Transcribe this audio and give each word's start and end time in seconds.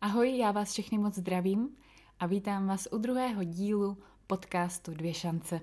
Ahoj, 0.00 0.36
já 0.36 0.52
vás 0.52 0.72
všechny 0.72 0.98
moc 0.98 1.14
zdravím 1.14 1.76
a 2.20 2.26
vítám 2.26 2.66
vás 2.66 2.88
u 2.92 2.98
druhého 2.98 3.44
dílu 3.44 3.96
podcastu 4.26 4.94
Dvě 4.94 5.14
šance. 5.14 5.60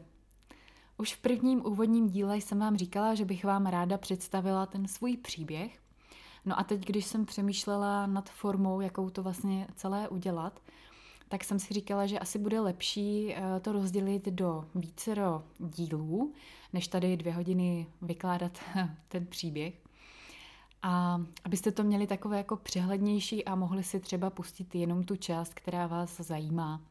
Už 0.98 1.14
v 1.14 1.22
prvním 1.22 1.66
úvodním 1.66 2.10
díle 2.10 2.38
jsem 2.38 2.60
vám 2.60 2.78
říkala, 2.78 3.16
že 3.16 3.26
bych 3.26 3.46
vám 3.46 3.66
ráda 3.66 3.98
představila 3.98 4.66
ten 4.66 4.88
svůj 4.88 5.18
příběh. 5.18 5.80
No 6.46 6.60
a 6.60 6.64
teď, 6.64 6.86
když 6.86 7.06
jsem 7.06 7.26
přemýšlela 7.26 8.08
nad 8.08 8.30
formou, 8.30 8.82
jakou 8.82 9.10
to 9.10 9.24
vlastně 9.24 9.68
celé 9.76 10.10
udělat, 10.10 10.60
tak 11.28 11.44
jsem 11.44 11.60
si 11.60 11.74
říkala, 11.74 12.06
že 12.06 12.20
asi 12.20 12.40
bude 12.40 12.60
lepší 12.60 13.34
eh, 13.34 13.60
to 13.60 13.72
rozdělit 13.72 14.26
do 14.26 14.66
vícero 14.76 15.44
dílů, 15.60 16.34
než 16.74 16.88
tady 16.88 17.18
dvě 17.18 17.34
hodiny 17.34 17.88
vykládat 18.02 18.60
ten 19.08 19.26
příběh. 19.26 19.74
A 20.82 21.22
abyste 21.44 21.72
to 21.72 21.84
měli 21.84 22.08
takové 22.08 22.38
jako 22.38 22.56
přehlednější 22.56 23.46
a 23.46 23.56
mohli 23.56 23.84
si 23.84 24.00
třeba 24.00 24.30
pustit 24.30 24.76
jenom 24.76 25.04
tu 25.04 25.16
část, 25.16 25.54
která 25.54 25.88
vás 25.88 26.18
zajímá. 26.18 26.82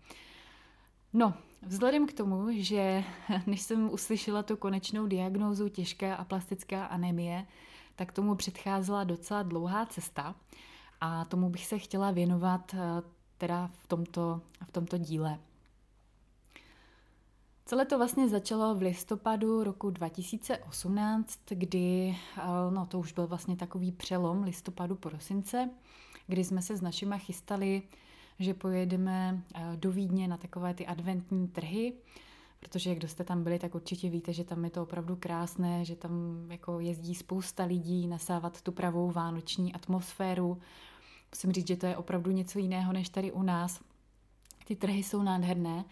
No, 1.13 1.35
vzhledem 1.63 2.07
k 2.07 2.13
tomu, 2.13 2.47
že 2.51 3.05
než 3.47 3.61
jsem 3.61 3.91
uslyšela 3.93 4.43
tu 4.43 4.57
konečnou 4.57 5.07
diagnózu 5.07 5.69
těžká 5.69 6.15
a 6.15 6.25
plastická 6.25 6.85
anemie, 6.87 7.47
tak 7.97 8.13
tomu 8.13 8.35
předcházela 8.35 9.05
docela 9.05 9.43
dlouhá 9.43 9.87
cesta 9.87 10.35
a 11.01 11.25
tomu 11.25 11.51
bych 11.51 11.67
se 11.67 11.79
chtěla 11.79 12.11
věnovat 12.11 12.75
eh, 12.75 13.03
teda 13.39 13.71
v 13.83 13.87
tomto, 13.87 14.41
v 14.65 14.73
tomto 14.73 14.99
díle. 14.99 15.39
Celé 17.67 17.85
to 17.87 17.99
vlastně 17.99 18.29
začalo 18.29 18.75
v 18.75 18.83
listopadu 18.83 19.65
roku 19.65 19.91
2018, 19.91 21.41
kdy, 21.49 22.17
eh, 22.37 22.43
no 22.71 22.87
to 22.87 22.99
už 22.99 23.13
byl 23.13 23.27
vlastně 23.27 23.57
takový 23.57 23.93
přelom 23.93 24.43
listopadu 24.43 24.95
prosince, 24.95 25.71
kdy 26.27 26.45
jsme 26.45 26.63
se 26.63 26.77
s 26.77 26.81
našima 26.81 27.19
chystali, 27.19 27.83
že 28.39 28.55
pojedeme 28.55 29.43
eh, 29.55 29.77
do 29.77 29.93
Vídně 29.93 30.29
na 30.29 30.37
takové 30.37 30.75
ty 30.75 30.87
adventní 30.87 31.49
trhy, 31.49 31.93
protože 32.61 32.95
kdo 32.95 33.09
jste 33.09 33.25
tam 33.25 33.43
byli, 33.43 33.59
tak 33.59 33.75
určitě 33.75 34.11
víte, 34.11 34.33
že 34.33 34.45
tam 34.45 34.65
je 34.65 34.71
to 34.71 34.83
opravdu 34.83 35.17
krásné, 35.17 35.85
že 35.85 35.97
tam 35.97 36.47
jako 36.51 36.81
jezdí 36.81 37.15
spousta 37.15 37.65
lidí 37.65 38.07
nasávat 38.07 38.63
tu 38.63 38.73
pravou 38.73 39.11
vánoční 39.11 39.73
atmosféru. 39.75 40.61
Musím 41.35 41.53
říct, 41.53 41.69
že 41.69 41.77
to 41.77 41.87
je 41.87 41.97
opravdu 41.97 42.31
něco 42.31 42.59
jiného 42.59 42.93
než 42.93 43.09
tady 43.09 43.33
u 43.33 43.43
nás. 43.43 43.81
Ty 44.65 44.77
trhy 44.77 45.03
jsou 45.03 45.23
nádherné 45.23 45.85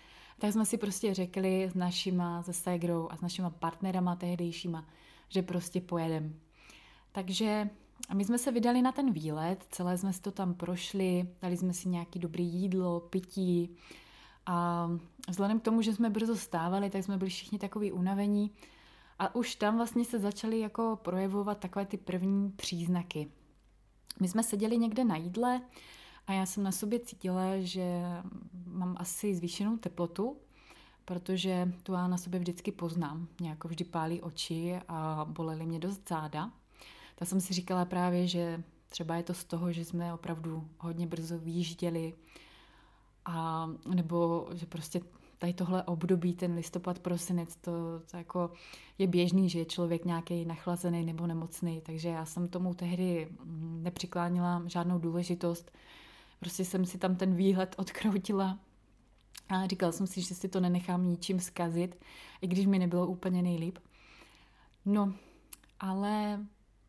tak 0.42 0.52
jsme 0.52 0.66
si 0.66 0.78
prostě 0.78 1.14
řekli 1.14 1.64
s 1.64 1.74
našima, 1.74 2.42
se 2.42 2.52
Segrou 2.52 3.08
a 3.10 3.16
s 3.16 3.20
našima 3.20 3.50
partnerama 3.50 4.16
tehdejšíma, 4.16 4.86
že 5.28 5.42
prostě 5.42 5.80
pojedem. 5.80 6.34
Takže 7.12 7.70
my 8.14 8.24
jsme 8.24 8.38
se 8.38 8.52
vydali 8.52 8.82
na 8.82 8.92
ten 8.92 9.12
výlet, 9.12 9.66
celé 9.70 9.98
jsme 9.98 10.12
si 10.12 10.20
to 10.22 10.30
tam 10.30 10.54
prošli, 10.54 11.28
dali 11.42 11.56
jsme 11.56 11.72
si 11.72 11.88
nějaký 11.88 12.18
dobrý 12.18 12.44
jídlo, 12.44 13.00
pití 13.00 13.76
a 14.46 14.88
vzhledem 15.28 15.60
k 15.60 15.62
tomu, 15.62 15.82
že 15.82 15.94
jsme 15.94 16.10
brzo 16.10 16.36
stávali, 16.36 16.90
tak 16.90 17.04
jsme 17.04 17.16
byli 17.16 17.30
všichni 17.30 17.58
takový 17.58 17.92
unavení 17.92 18.50
a 19.18 19.34
už 19.34 19.54
tam 19.54 19.76
vlastně 19.76 20.04
se 20.04 20.18
začaly 20.18 20.60
jako 20.60 20.98
projevovat 21.02 21.58
takové 21.58 21.86
ty 21.86 21.96
první 21.96 22.50
příznaky. 22.50 23.30
My 24.20 24.28
jsme 24.28 24.42
seděli 24.42 24.78
někde 24.78 25.04
na 25.04 25.16
jídle, 25.16 25.60
a 26.26 26.32
já 26.32 26.46
jsem 26.46 26.62
na 26.62 26.72
sobě 26.72 27.00
cítila, 27.00 27.42
že 27.60 28.02
mám 28.66 28.96
asi 28.98 29.34
zvýšenou 29.34 29.76
teplotu, 29.76 30.36
protože 31.04 31.72
tu 31.82 31.92
já 31.92 32.08
na 32.08 32.18
sobě 32.18 32.40
vždycky 32.40 32.72
poznám. 32.72 33.28
Mě 33.40 33.50
jako 33.50 33.68
vždy 33.68 33.84
pálí 33.84 34.20
oči 34.20 34.80
a 34.88 35.26
bolely 35.28 35.66
mě 35.66 35.78
dost 35.78 36.08
záda. 36.08 36.52
Tak 37.14 37.28
jsem 37.28 37.40
si 37.40 37.54
říkala 37.54 37.84
právě, 37.84 38.26
že 38.26 38.62
třeba 38.88 39.16
je 39.16 39.22
to 39.22 39.34
z 39.34 39.44
toho, 39.44 39.72
že 39.72 39.84
jsme 39.84 40.14
opravdu 40.14 40.68
hodně 40.78 41.06
brzo 41.06 41.38
výjížděli 41.38 42.14
a 43.24 43.68
nebo 43.94 44.48
že 44.54 44.66
prostě 44.66 45.00
tady 45.42 45.54
tohle 45.54 45.82
období, 45.82 46.34
ten 46.34 46.54
listopad, 46.54 46.98
prosinec, 46.98 47.56
to, 47.56 47.72
to 48.10 48.16
jako 48.16 48.50
je 48.98 49.06
běžný, 49.06 49.48
že 49.48 49.58
je 49.58 49.64
člověk 49.64 50.04
nějaký 50.04 50.44
nachlazený 50.44 51.04
nebo 51.04 51.26
nemocný, 51.26 51.80
takže 51.80 52.08
já 52.08 52.24
jsem 52.24 52.48
tomu 52.48 52.74
tehdy 52.74 53.28
nepřiklánila 53.82 54.62
žádnou 54.66 54.98
důležitost. 54.98 55.70
Prostě 56.40 56.64
jsem 56.64 56.86
si 56.86 56.98
tam 56.98 57.16
ten 57.16 57.34
výhled 57.34 57.74
odkroutila 57.78 58.58
a 59.48 59.66
říkala 59.66 59.92
jsem 59.92 60.06
si, 60.06 60.20
že 60.20 60.34
si 60.34 60.48
to 60.48 60.60
nenechám 60.60 61.08
ničím 61.08 61.40
zkazit, 61.40 62.04
i 62.40 62.46
když 62.46 62.66
mi 62.66 62.78
nebylo 62.78 63.06
úplně 63.06 63.42
nejlíp. 63.42 63.78
No, 64.84 65.14
ale 65.80 66.40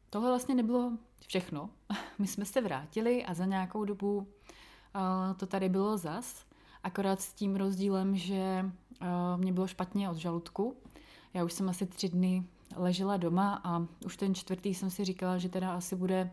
tohle 0.09 0.29
vlastně 0.29 0.55
nebylo 0.55 0.91
všechno. 1.27 1.69
My 2.19 2.27
jsme 2.27 2.45
se 2.45 2.61
vrátili 2.61 3.25
a 3.25 3.33
za 3.33 3.45
nějakou 3.45 3.85
dobu 3.85 4.17
uh, 4.17 4.25
to 5.37 5.45
tady 5.45 5.69
bylo 5.69 5.97
zas, 5.97 6.45
akorát 6.83 7.21
s 7.21 7.33
tím 7.33 7.55
rozdílem, 7.55 8.15
že 8.15 8.65
uh, 9.01 9.07
mě 9.37 9.53
bylo 9.53 9.67
špatně 9.67 10.09
od 10.09 10.17
žaludku. 10.17 10.77
Já 11.33 11.43
už 11.43 11.53
jsem 11.53 11.69
asi 11.69 11.85
tři 11.85 12.09
dny 12.09 12.43
ležela 12.75 13.17
doma 13.17 13.61
a 13.63 13.85
už 14.05 14.17
ten 14.17 14.35
čtvrtý 14.35 14.73
jsem 14.73 14.89
si 14.89 15.05
říkala, 15.05 15.37
že 15.37 15.49
teda 15.49 15.73
asi 15.73 15.95
bude 15.95 16.31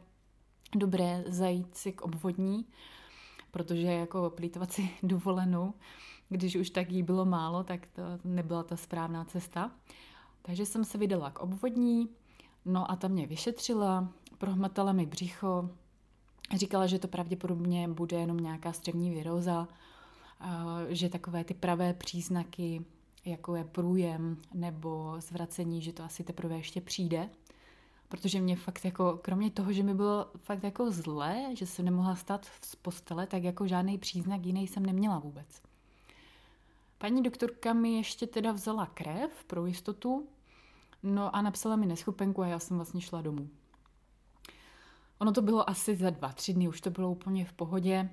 dobré 0.74 1.24
zajít 1.26 1.76
si 1.76 1.92
k 1.92 2.02
obvodní, 2.02 2.66
protože 3.50 3.86
jako 3.86 4.30
plítovat 4.30 4.72
si 4.72 4.90
dovolenou, 5.02 5.74
když 6.28 6.56
už 6.56 6.70
tak 6.70 6.90
jí 6.90 7.02
bylo 7.02 7.24
málo, 7.24 7.64
tak 7.64 7.86
to 7.86 8.02
nebyla 8.24 8.62
ta 8.62 8.76
správná 8.76 9.24
cesta. 9.24 9.70
Takže 10.42 10.66
jsem 10.66 10.84
se 10.84 10.98
vydala 10.98 11.30
k 11.30 11.38
obvodní, 11.38 12.08
no 12.64 12.90
a 12.90 12.96
ta 12.96 13.08
mě 13.08 13.26
vyšetřila, 13.26 14.08
prohmatala 14.38 14.92
mi 14.92 15.06
břicho, 15.06 15.70
říkala, 16.56 16.86
že 16.86 16.98
to 16.98 17.08
pravděpodobně 17.08 17.88
bude 17.88 18.16
jenom 18.16 18.36
nějaká 18.36 18.72
střevní 18.72 19.10
viróza, 19.10 19.68
že 20.88 21.08
takové 21.08 21.44
ty 21.44 21.54
pravé 21.54 21.94
příznaky, 21.94 22.84
jako 23.24 23.54
je 23.54 23.64
průjem 23.64 24.36
nebo 24.54 25.14
zvracení, 25.18 25.82
že 25.82 25.92
to 25.92 26.04
asi 26.04 26.24
teprve 26.24 26.56
ještě 26.56 26.80
přijde 26.80 27.30
protože 28.10 28.40
mě 28.40 28.56
fakt 28.56 28.84
jako, 28.84 29.18
kromě 29.22 29.50
toho, 29.50 29.72
že 29.72 29.82
mi 29.82 29.94
bylo 29.94 30.26
fakt 30.36 30.62
jako 30.62 30.90
zlé, 30.90 31.46
že 31.54 31.66
jsem 31.66 31.84
nemohla 31.84 32.16
stát 32.16 32.46
z 32.62 32.76
postele, 32.76 33.26
tak 33.26 33.42
jako 33.42 33.66
žádný 33.66 33.98
příznak 33.98 34.46
jiný 34.46 34.66
jsem 34.66 34.86
neměla 34.86 35.18
vůbec. 35.18 35.62
Paní 36.98 37.22
doktorka 37.22 37.72
mi 37.72 37.96
ještě 37.96 38.26
teda 38.26 38.52
vzala 38.52 38.86
krev 38.86 39.44
pro 39.44 39.66
jistotu, 39.66 40.28
no 41.02 41.36
a 41.36 41.42
napsala 41.42 41.76
mi 41.76 41.86
neschopenku 41.86 42.42
a 42.42 42.46
já 42.46 42.58
jsem 42.58 42.76
vlastně 42.76 43.00
šla 43.00 43.20
domů. 43.20 43.48
Ono 45.18 45.32
to 45.32 45.42
bylo 45.42 45.70
asi 45.70 45.96
za 45.96 46.10
dva, 46.10 46.32
tři 46.32 46.52
dny, 46.52 46.68
už 46.68 46.80
to 46.80 46.90
bylo 46.90 47.10
úplně 47.10 47.44
v 47.44 47.52
pohodě. 47.52 48.10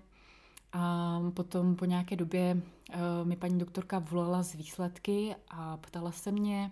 A 0.73 1.19
potom 1.33 1.75
po 1.75 1.85
nějaké 1.85 2.15
době 2.15 2.61
uh, 2.89 3.27
mi 3.27 3.35
paní 3.35 3.59
doktorka 3.59 3.99
volala 3.99 4.43
z 4.43 4.55
výsledky 4.55 5.35
a 5.49 5.77
ptala 5.77 6.11
se 6.11 6.31
mě, 6.31 6.71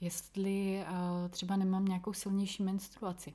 jestli 0.00 0.84
uh, 0.90 1.28
třeba 1.30 1.56
nemám 1.56 1.84
nějakou 1.84 2.12
silnější 2.12 2.62
menstruaci, 2.62 3.34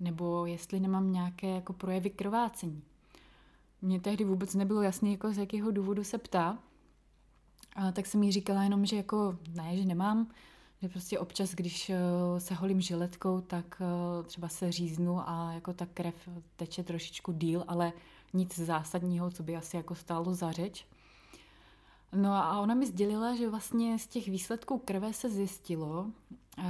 nebo 0.00 0.46
jestli 0.46 0.80
nemám 0.80 1.12
nějaké 1.12 1.46
jako 1.46 1.72
projevy 1.72 2.10
krvácení. 2.10 2.82
Mně 3.82 4.00
tehdy 4.00 4.24
vůbec 4.24 4.54
nebylo 4.54 4.82
jasné, 4.82 5.10
jako 5.10 5.32
z 5.32 5.38
jakého 5.38 5.70
důvodu 5.70 6.04
se 6.04 6.18
ptá, 6.18 6.58
a 7.76 7.92
tak 7.92 8.06
jsem 8.06 8.22
jí 8.22 8.32
říkala 8.32 8.62
jenom, 8.62 8.86
že 8.86 8.96
jako 8.96 9.38
ne, 9.54 9.76
že 9.76 9.84
nemám, 9.84 10.30
že 10.82 10.88
prostě 10.88 11.18
občas, 11.18 11.54
když 11.54 11.88
uh, 11.88 12.38
se 12.38 12.54
holím 12.54 12.80
žiletkou, 12.80 13.40
tak 13.40 13.82
třeba 14.26 14.48
se 14.48 14.72
říznu 14.72 15.28
a 15.28 15.52
jako 15.52 15.72
ta 15.72 15.86
krev 15.86 16.28
teče 16.56 16.82
trošičku 16.82 17.32
díl, 17.32 17.64
ale 17.68 17.92
nic 18.32 18.58
zásadního, 18.58 19.30
co 19.30 19.42
by 19.42 19.56
asi 19.56 19.76
jako 19.76 19.94
stálo 19.94 20.34
za 20.34 20.52
řeč. 20.52 20.86
No 22.12 22.32
a 22.32 22.60
ona 22.60 22.74
mi 22.74 22.86
sdělila, 22.86 23.36
že 23.36 23.50
vlastně 23.50 23.98
z 23.98 24.06
těch 24.06 24.28
výsledků 24.28 24.78
krve 24.78 25.12
se 25.12 25.30
zjistilo, 25.30 26.06
eh, 26.58 26.64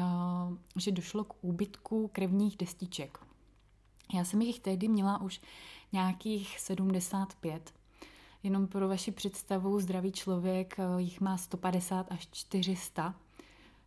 že 0.76 0.93
došlo 0.93 1.25
k 1.25 1.35
úbytku 1.40 2.08
krevních 2.12 2.56
destiček. 2.56 3.19
Já 4.14 4.25
jsem 4.25 4.43
jich 4.43 4.61
tehdy 4.61 4.88
měla 4.88 5.20
už 5.20 5.40
nějakých 5.93 6.61
75. 6.61 7.75
Jenom 8.43 8.67
pro 8.67 8.88
vaši 8.88 9.12
představu, 9.12 9.81
zdravý 9.81 10.12
člověk 10.12 10.76
eh, 10.79 11.02
jich 11.02 11.20
má 11.20 11.37
150 11.37 12.12
až 12.12 12.29
400, 12.32 13.14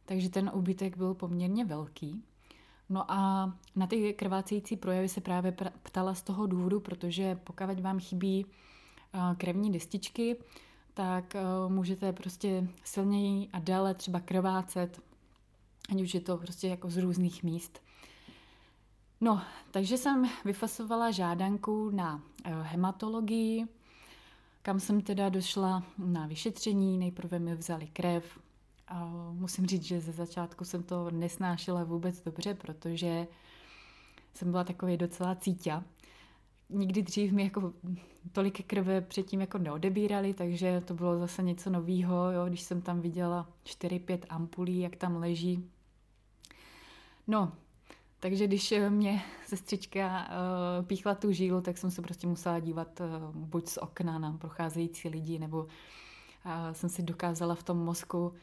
takže 0.05 0.29
ten 0.29 0.51
úbytek 0.53 0.97
byl 0.97 1.13
poměrně 1.13 1.65
velký. 1.65 2.23
No 2.89 3.11
a 3.11 3.51
na 3.75 3.87
ty 3.87 4.13
krvácející 4.13 4.77
projevy 4.77 5.09
se 5.09 5.21
právě 5.21 5.55
ptala 5.83 6.13
z 6.13 6.21
toho 6.21 6.47
důvodu, 6.47 6.79
protože 6.79 7.35
pokud 7.43 7.79
vám 7.79 7.99
chybí 7.99 8.45
eh, 9.13 9.35
krevní 9.35 9.71
destičky, 9.71 10.37
tak 10.93 11.35
uh, 11.35 11.71
můžete 11.71 12.13
prostě 12.13 12.67
silněji 12.83 13.49
a 13.53 13.59
déle 13.59 13.93
třeba 13.93 14.19
krvácet, 14.19 15.01
ať 15.91 16.01
už 16.01 16.13
je 16.13 16.21
to 16.21 16.37
prostě 16.37 16.67
jako 16.67 16.89
z 16.89 16.97
různých 16.97 17.43
míst. 17.43 17.81
No, 19.21 19.41
takže 19.71 19.97
jsem 19.97 20.29
vyfasovala 20.45 21.11
žádanku 21.11 21.89
na 21.89 22.15
uh, 22.15 22.21
hematologii, 22.61 23.67
kam 24.61 24.79
jsem 24.79 25.01
teda 25.01 25.29
došla 25.29 25.83
na 25.97 26.27
vyšetření. 26.27 26.97
Nejprve 26.97 27.39
mi 27.39 27.55
vzali 27.55 27.87
krev. 27.87 28.39
A 28.87 29.05
musím 29.31 29.65
říct, 29.65 29.83
že 29.83 30.01
ze 30.01 30.11
začátku 30.11 30.65
jsem 30.65 30.83
to 30.83 31.11
nesnášela 31.11 31.83
vůbec 31.83 32.21
dobře, 32.21 32.53
protože 32.53 33.27
jsem 34.33 34.51
byla 34.51 34.63
takový 34.63 34.97
docela 34.97 35.35
cítě. 35.35 35.83
Nikdy 36.69 37.01
dřív 37.01 37.31
mi 37.31 37.43
jako 37.43 37.73
tolik 38.31 38.65
krve 38.65 39.01
předtím 39.01 39.41
jako 39.41 39.57
neodebírali, 39.57 40.33
takže 40.33 40.81
to 40.85 40.93
bylo 40.93 41.19
zase 41.19 41.43
něco 41.43 41.69
novýho, 41.69 42.31
jo, 42.31 42.45
když 42.47 42.61
jsem 42.61 42.81
tam 42.81 43.01
viděla 43.01 43.47
4-5 43.65 44.19
ampulí, 44.29 44.79
jak 44.79 44.95
tam 44.95 45.15
leží. 45.15 45.69
No, 47.27 47.51
takže 48.19 48.47
když 48.47 48.73
mě 48.89 49.21
sestřička 49.45 50.27
uh, 50.79 50.85
píchla 50.85 51.15
tu 51.15 51.31
žílu, 51.31 51.61
tak 51.61 51.77
jsem 51.77 51.91
se 51.91 52.01
prostě 52.01 52.27
musela 52.27 52.59
dívat 52.59 52.99
uh, 52.99 53.35
buď 53.35 53.67
z 53.67 53.77
okna 53.77 54.19
na 54.19 54.37
procházející 54.37 55.09
lidi, 55.09 55.39
nebo 55.39 55.57
uh, 55.63 55.71
jsem 56.71 56.89
si 56.89 57.03
dokázala 57.03 57.55
v 57.55 57.63
tom 57.63 57.77
mozku 57.77 58.33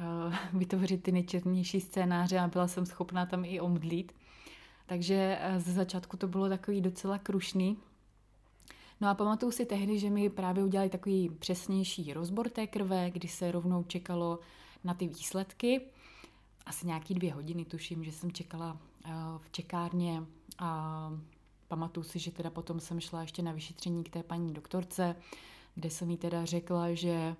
vytvořit 0.52 1.02
ty 1.02 1.12
nejčernější 1.12 1.80
scénáře 1.80 2.38
a 2.38 2.48
byla 2.48 2.68
jsem 2.68 2.86
schopná 2.86 3.26
tam 3.26 3.44
i 3.44 3.60
omdlít. 3.60 4.12
Takže 4.86 5.38
uh, 5.54 5.58
ze 5.62 5.72
začátku 5.72 6.16
to 6.16 6.28
bylo 6.28 6.48
takový 6.48 6.80
docela 6.80 7.18
krušný. 7.18 7.78
No 9.00 9.08
a 9.08 9.14
pamatuju 9.14 9.52
si 9.52 9.66
tehdy, 9.66 9.98
že 9.98 10.10
mi 10.10 10.30
právě 10.30 10.64
udělali 10.64 10.90
takový 10.90 11.30
přesnější 11.38 12.12
rozbor 12.12 12.48
té 12.48 12.66
krve, 12.66 13.10
kdy 13.10 13.28
se 13.28 13.52
rovnou 13.52 13.82
čekalo 13.82 14.38
na 14.84 14.94
ty 14.94 15.08
výsledky. 15.08 15.80
Asi 16.66 16.86
nějaký 16.86 17.14
dvě 17.14 17.32
hodiny, 17.32 17.64
tuším, 17.64 18.04
že 18.04 18.12
jsem 18.12 18.32
čekala 18.32 18.76
v 19.38 19.50
čekárně 19.50 20.22
a 20.58 21.10
pamatuju 21.68 22.04
si, 22.04 22.18
že 22.18 22.30
teda 22.30 22.50
potom 22.50 22.80
jsem 22.80 23.00
šla 23.00 23.20
ještě 23.20 23.42
na 23.42 23.52
vyšetření 23.52 24.04
k 24.04 24.10
té 24.10 24.22
paní 24.22 24.52
doktorce, 24.52 25.16
kde 25.74 25.90
jsem 25.90 26.10
jí 26.10 26.16
teda 26.16 26.44
řekla, 26.44 26.94
že 26.94 27.36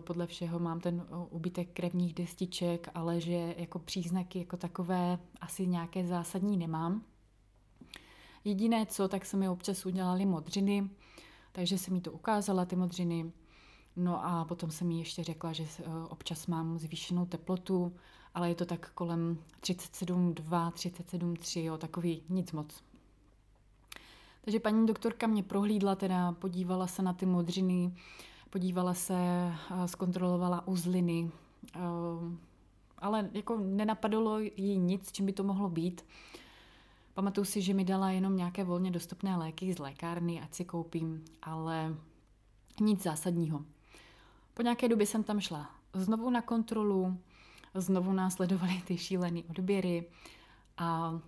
podle 0.00 0.26
všeho 0.26 0.58
mám 0.58 0.80
ten 0.80 1.06
ubytek 1.30 1.68
krevních 1.72 2.14
destiček, 2.14 2.88
ale 2.94 3.20
že 3.20 3.54
jako 3.58 3.78
příznaky 3.78 4.38
jako 4.38 4.56
takové 4.56 5.18
asi 5.40 5.66
nějaké 5.66 6.06
zásadní 6.06 6.56
nemám. 6.56 7.02
Jediné 8.44 8.86
co, 8.86 9.08
tak 9.08 9.26
se 9.26 9.36
mi 9.36 9.48
občas 9.48 9.86
udělali 9.86 10.26
modřiny, 10.26 10.90
takže 11.52 11.78
jsem 11.78 11.94
mi 11.94 12.00
to 12.00 12.12
ukázala, 12.12 12.64
ty 12.64 12.76
modřiny. 12.76 13.32
No 13.96 14.24
a 14.26 14.44
potom 14.44 14.70
jsem 14.70 14.90
jí 14.90 14.98
ještě 14.98 15.24
řekla, 15.24 15.52
že 15.52 15.66
občas 16.08 16.46
mám 16.46 16.78
zvýšenou 16.78 17.26
teplotu, 17.26 17.96
ale 18.34 18.48
je 18.48 18.54
to 18.54 18.66
tak 18.66 18.90
kolem 18.90 19.38
37,2, 19.60 20.72
37,3, 20.72 21.64
jo, 21.64 21.78
takový 21.78 22.22
nic 22.28 22.52
moc. 22.52 22.82
Takže 24.44 24.60
paní 24.60 24.86
doktorka 24.86 25.26
mě 25.26 25.42
prohlídla, 25.42 25.94
teda 25.94 26.32
podívala 26.32 26.86
se 26.86 27.02
na 27.02 27.12
ty 27.12 27.26
modřiny, 27.26 27.94
podívala 28.52 28.94
se, 28.94 29.14
zkontrolovala 29.86 30.66
uzliny, 30.66 31.30
ale 32.98 33.30
jako 33.32 33.58
nenapadlo 33.58 34.38
jí 34.38 34.78
nic, 34.78 35.12
čím 35.12 35.26
by 35.26 35.32
to 35.32 35.44
mohlo 35.44 35.68
být. 35.68 36.04
Pamatuju 37.14 37.44
si, 37.44 37.62
že 37.62 37.74
mi 37.74 37.84
dala 37.84 38.10
jenom 38.10 38.36
nějaké 38.36 38.64
volně 38.64 38.90
dostupné 38.90 39.36
léky 39.36 39.72
z 39.72 39.78
lékárny, 39.78 40.40
ať 40.40 40.54
si 40.54 40.64
koupím, 40.64 41.24
ale 41.42 41.94
nic 42.80 43.02
zásadního. 43.02 43.64
Po 44.54 44.62
nějaké 44.62 44.88
době 44.88 45.06
jsem 45.06 45.24
tam 45.24 45.40
šla 45.40 45.70
znovu 45.94 46.30
na 46.30 46.42
kontrolu, 46.42 47.18
znovu 47.74 48.12
následovaly 48.12 48.82
ty 48.86 48.98
šílené 48.98 49.40
odběry 49.50 50.08
a 50.78 51.18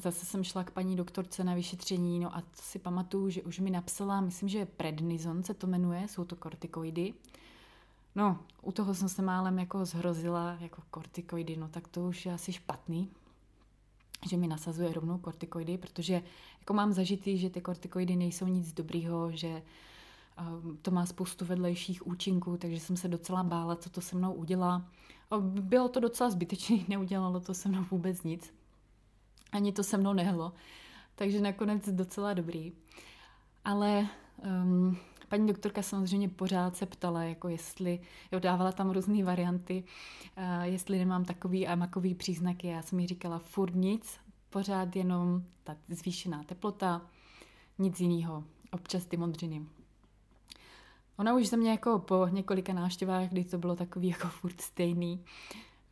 zase 0.00 0.26
jsem 0.26 0.44
šla 0.44 0.64
k 0.64 0.70
paní 0.70 0.96
doktorce 0.96 1.44
na 1.44 1.54
vyšetření, 1.54 2.20
no 2.20 2.36
a 2.36 2.42
si 2.54 2.78
pamatuju, 2.78 3.30
že 3.30 3.42
už 3.42 3.58
mi 3.58 3.70
napsala, 3.70 4.20
myslím, 4.20 4.48
že 4.48 4.66
prednizon 4.66 5.42
se 5.42 5.54
to 5.54 5.66
jmenuje, 5.66 6.08
jsou 6.08 6.24
to 6.24 6.36
kortikoidy. 6.36 7.14
No, 8.14 8.38
u 8.62 8.72
toho 8.72 8.94
jsem 8.94 9.08
se 9.08 9.22
málem 9.22 9.58
jako 9.58 9.84
zhrozila, 9.84 10.56
jako 10.60 10.82
kortikoidy, 10.90 11.56
no 11.56 11.68
tak 11.68 11.88
to 11.88 12.00
už 12.08 12.26
je 12.26 12.32
asi 12.32 12.52
špatný, 12.52 13.08
že 14.28 14.36
mi 14.36 14.46
nasazuje 14.46 14.92
rovnou 14.92 15.18
kortikoidy, 15.18 15.78
protože 15.78 16.22
jako 16.60 16.74
mám 16.74 16.92
zažitý, 16.92 17.38
že 17.38 17.50
ty 17.50 17.60
kortikoidy 17.60 18.16
nejsou 18.16 18.46
nic 18.46 18.72
dobrýho, 18.72 19.30
že 19.32 19.62
to 20.82 20.90
má 20.90 21.06
spoustu 21.06 21.44
vedlejších 21.44 22.06
účinků, 22.06 22.56
takže 22.56 22.80
jsem 22.80 22.96
se 22.96 23.08
docela 23.08 23.42
bála, 23.42 23.76
co 23.76 23.90
to 23.90 24.00
se 24.00 24.16
mnou 24.16 24.32
udělá. 24.32 24.84
Bylo 25.40 25.88
to 25.88 26.00
docela 26.00 26.30
zbytečné, 26.30 26.78
neudělalo 26.88 27.40
to 27.40 27.54
se 27.54 27.68
mnou 27.68 27.84
vůbec 27.90 28.22
nic. 28.22 28.52
Ani 29.52 29.72
to 29.72 29.82
se 29.82 29.96
mnou 29.96 30.12
nehlo. 30.12 30.52
Takže 31.14 31.40
nakonec 31.40 31.88
docela 31.88 32.34
dobrý. 32.34 32.72
Ale 33.64 34.06
um, 34.62 34.96
paní 35.28 35.46
doktorka 35.46 35.82
samozřejmě 35.82 36.28
pořád 36.28 36.76
se 36.76 36.86
ptala, 36.86 37.22
jako 37.22 37.48
jestli, 37.48 38.00
jo, 38.32 38.40
dávala 38.40 38.72
tam 38.72 38.90
různé 38.90 39.24
varianty, 39.24 39.84
uh, 40.36 40.62
jestli 40.62 40.98
nemám 40.98 41.24
takový 41.24 41.66
a 41.66 41.74
makový 41.74 42.14
příznaky. 42.14 42.66
Já 42.66 42.82
jsem 42.82 43.00
jí 43.00 43.06
říkala 43.06 43.38
furt 43.38 43.74
nic, 43.74 44.20
pořád 44.50 44.96
jenom 44.96 45.42
ta 45.64 45.76
zvýšená 45.88 46.44
teplota, 46.44 47.02
nic 47.78 48.00
jiného, 48.00 48.44
občas 48.72 49.06
ty 49.06 49.16
modřiny. 49.16 49.66
Ona 51.16 51.34
už 51.34 51.48
ze 51.48 51.56
mě 51.56 51.70
jako 51.70 51.98
po 51.98 52.26
několika 52.26 52.72
návštěvách, 52.72 53.28
kdy 53.28 53.44
to 53.44 53.58
bylo 53.58 53.76
takový 53.76 54.08
jako 54.08 54.28
furt 54.28 54.60
stejný, 54.60 55.24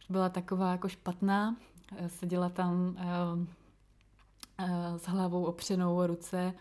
byla 0.09 0.29
taková 0.29 0.73
jako 0.73 0.89
špatná, 0.89 1.57
seděla 2.07 2.49
tam 2.49 2.73
uh, 2.75 3.39
uh, 3.39 4.97
s 4.97 5.03
hlavou 5.03 5.45
opřenou 5.45 5.97
o 5.97 6.07
ruce 6.07 6.55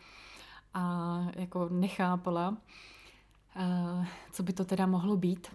a 0.74 1.18
jako 1.36 1.70
nechápala, 1.70 2.58
co 4.32 4.44
by 4.44 4.54
to 4.54 4.66
teda 4.66 4.86
mohlo 4.86 5.18
být. 5.18 5.48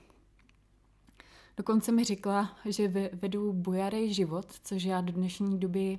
Dokonce 1.57 1.93
mi 1.93 2.05
řekla, 2.05 2.57
že 2.65 2.89
vedu 3.13 3.53
bojarej 3.53 4.15
život, 4.15 4.47
což 4.65 4.83
já 4.83 5.01
do 5.01 5.13
dnešní 5.13 5.61
doby 5.61 5.99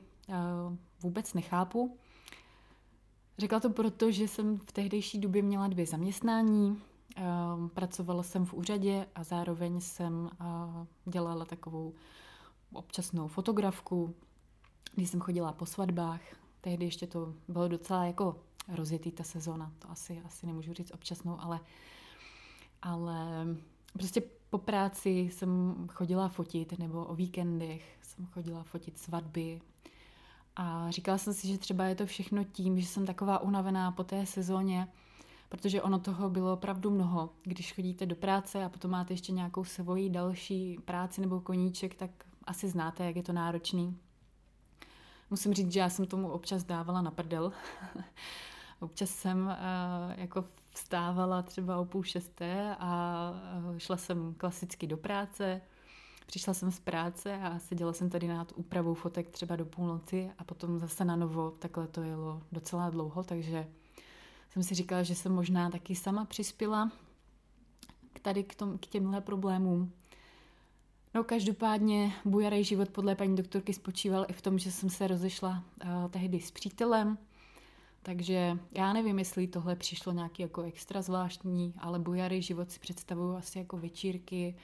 vůbec 1.04 1.34
nechápu. 1.34 1.98
Řekla 3.38 3.60
to 3.60 3.70
proto, 3.70 4.12
že 4.12 4.28
jsem 4.28 4.58
v 4.58 4.72
tehdejší 4.72 5.20
době 5.20 5.42
měla 5.42 5.68
dvě 5.68 5.86
zaměstnání, 5.86 6.82
pracovala 7.74 8.24
jsem 8.24 8.46
v 8.46 8.54
úřadě 8.54 9.08
a 9.16 9.24
zároveň 9.24 9.82
jsem 9.82 10.30
dělala 11.06 11.46
takovou 11.46 11.94
občasnou 12.76 13.28
fotografku, 13.28 14.16
když 14.96 15.10
jsem 15.10 15.20
chodila 15.20 15.54
po 15.54 15.66
svatbách. 15.66 16.22
Tehdy 16.62 16.86
ještě 16.86 17.08
to 17.08 17.34
bylo 17.48 17.68
docela 17.68 18.06
jako 18.06 18.40
rozjetý 18.68 19.12
ta 19.12 19.24
sezona, 19.24 19.72
to 19.80 19.92
asi, 19.92 20.22
asi 20.26 20.46
nemůžu 20.46 20.74
říct 20.74 20.92
občasnou, 20.94 21.38
ale, 21.40 21.60
ale 22.82 23.48
prostě 23.94 24.22
po 24.50 24.58
práci 24.58 25.10
jsem 25.10 25.76
chodila 25.92 26.28
fotit, 26.28 26.80
nebo 26.80 27.06
o 27.06 27.16
víkendech 27.16 27.98
jsem 28.02 28.26
chodila 28.26 28.64
fotit 28.64 28.98
svatby. 28.98 29.62
A 30.56 30.92
říkala 30.92 31.18
jsem 31.18 31.34
si, 31.34 31.48
že 31.48 31.58
třeba 31.58 31.86
je 31.86 31.96
to 31.96 32.06
všechno 32.06 32.44
tím, 32.44 32.80
že 32.80 32.88
jsem 32.88 33.06
taková 33.06 33.40
unavená 33.40 33.92
po 33.92 34.04
té 34.04 34.26
sezóně, 34.26 34.88
protože 35.50 35.82
ono 35.82 36.00
toho 36.00 36.30
bylo 36.30 36.54
opravdu 36.54 36.92
mnoho. 36.92 37.30
Když 37.44 37.74
chodíte 37.74 38.06
do 38.06 38.16
práce 38.16 38.66
a 38.66 38.70
potom 38.70 38.92
máte 38.92 39.14
ještě 39.14 39.32
nějakou 39.32 39.64
svoji 39.64 40.10
další 40.10 40.78
práci 40.86 41.22
nebo 41.22 41.42
koníček, 41.42 41.96
tak 41.96 42.12
asi 42.44 42.70
znáte, 42.70 43.06
jak 43.06 43.16
je 43.16 43.24
to 43.24 43.34
náročný. 43.34 43.98
Musím 45.30 45.54
říct, 45.54 45.72
že 45.72 45.80
já 45.80 45.90
jsem 45.90 46.06
tomu 46.06 46.30
občas 46.30 46.64
dávala 46.64 47.02
na 47.02 47.12
prdel. 47.12 47.54
občas 48.80 49.10
jsem 49.10 49.46
uh, 49.46 49.54
jako 50.20 50.46
vstávala 50.74 51.42
třeba 51.42 51.80
o 51.80 51.86
půl 51.86 52.04
šesté 52.04 52.76
a 52.80 53.32
uh, 53.70 53.78
šla 53.78 53.98
jsem 53.98 54.34
klasicky 54.34 54.88
do 54.88 54.98
práce. 54.98 55.62
Přišla 56.26 56.54
jsem 56.54 56.72
z 56.72 56.80
práce 56.80 57.38
a 57.38 57.60
seděla 57.60 57.94
jsem 57.94 58.10
tady 58.10 58.28
nad 58.28 58.52
úpravou 58.56 58.94
fotek 58.94 59.30
třeba 59.30 59.56
do 59.56 59.66
půlnoci 59.66 60.32
a 60.38 60.44
potom 60.44 60.80
zase 60.80 61.06
na 61.06 61.16
novo. 61.16 61.52
Takhle 61.52 61.88
to 61.88 62.02
jelo 62.02 62.42
docela 62.52 62.90
dlouho, 62.90 63.24
takže 63.24 63.68
jsem 64.50 64.64
si 64.64 64.76
říkala, 64.76 65.04
že 65.04 65.16
jsem 65.16 65.32
možná 65.32 65.70
taky 65.70 65.96
sama 65.96 66.26
přispěla 66.26 66.92
k 68.14 68.20
tady 68.20 68.44
k, 68.44 68.56
tom, 68.56 68.78
k 68.78 68.86
těmhle 68.86 69.22
problémům. 69.22 69.94
No 71.16 71.24
každopádně 71.24 72.14
bujarej 72.26 72.64
život 72.64 72.90
podle 72.90 73.16
paní 73.16 73.36
doktorky 73.36 73.74
spočíval 73.74 74.26
i 74.28 74.34
v 74.34 74.42
tom, 74.42 74.60
že 74.60 74.72
jsem 74.72 74.90
se 74.90 75.08
rozešla 75.08 75.64
uh, 75.84 76.10
tehdy 76.10 76.40
s 76.40 76.52
přítelem, 76.52 77.18
takže 78.04 78.58
já 78.72 78.94
nevím, 78.94 79.20
jestli 79.20 79.48
tohle 79.48 79.76
přišlo 79.76 80.14
nějaký 80.14 80.42
jako 80.42 80.62
extra 80.62 81.02
zvláštní, 81.02 81.74
ale 81.78 82.00
bujarej 82.00 82.42
život 82.42 82.72
si 82.72 82.80
představuju 82.80 83.36
asi 83.36 83.60
jako 83.60 83.78
večírky, 83.78 84.56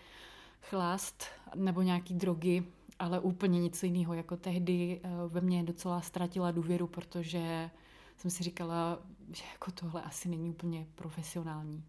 chlast 0.62 1.24
nebo 1.56 1.82
nějaký 1.82 2.14
drogy, 2.14 2.64
ale 3.00 3.20
úplně 3.20 3.60
nic 3.60 3.84
jiného. 3.84 4.14
Jako 4.14 4.38
tehdy 4.38 5.02
uh, 5.04 5.32
ve 5.32 5.42
mně 5.42 5.64
docela 5.64 6.02
ztratila 6.02 6.52
důvěru, 6.52 6.88
protože 6.88 7.70
jsem 8.18 8.32
si 8.32 8.44
říkala, 8.44 9.00
že 9.36 9.44
jako 9.52 9.72
tohle 9.72 10.02
asi 10.02 10.30
není 10.30 10.50
úplně 10.50 10.88
profesionální. 10.96 11.84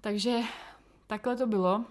Takže 0.00 0.40
takhle 1.06 1.36
to 1.36 1.46
bylo. 1.46 1.84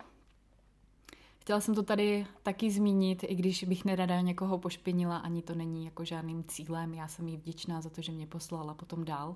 Chtěla 1.46 1.60
jsem 1.62 1.76
to 1.76 1.84
tady 1.84 2.28
taky 2.44 2.72
zmínit, 2.72 3.24
i 3.28 3.36
když 3.36 3.64
bych 3.64 3.86
nerada 3.86 4.22
někoho 4.22 4.58
pošpinila, 4.58 5.18
ani 5.18 5.42
to 5.42 5.56
není 5.56 5.86
jako 5.86 6.06
žádným 6.06 6.44
cílem. 6.44 6.94
Já 6.94 7.08
jsem 7.08 7.28
jí 7.28 7.38
vděčná 7.38 7.82
za 7.82 7.90
to, 7.90 8.02
že 8.02 8.12
mě 8.12 8.28
poslala 8.28 8.74
potom 8.74 9.06
dál. 9.06 9.36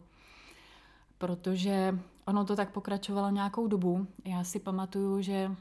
protože 1.18 2.00
ono 2.26 2.46
to 2.46 2.56
tak 2.56 2.72
pokračovalo 2.72 3.30
nějakou 3.30 3.68
dobu. 3.68 4.08
Já 4.26 4.44
si 4.44 4.60
pamatuju, 4.60 5.22
že 5.22 5.52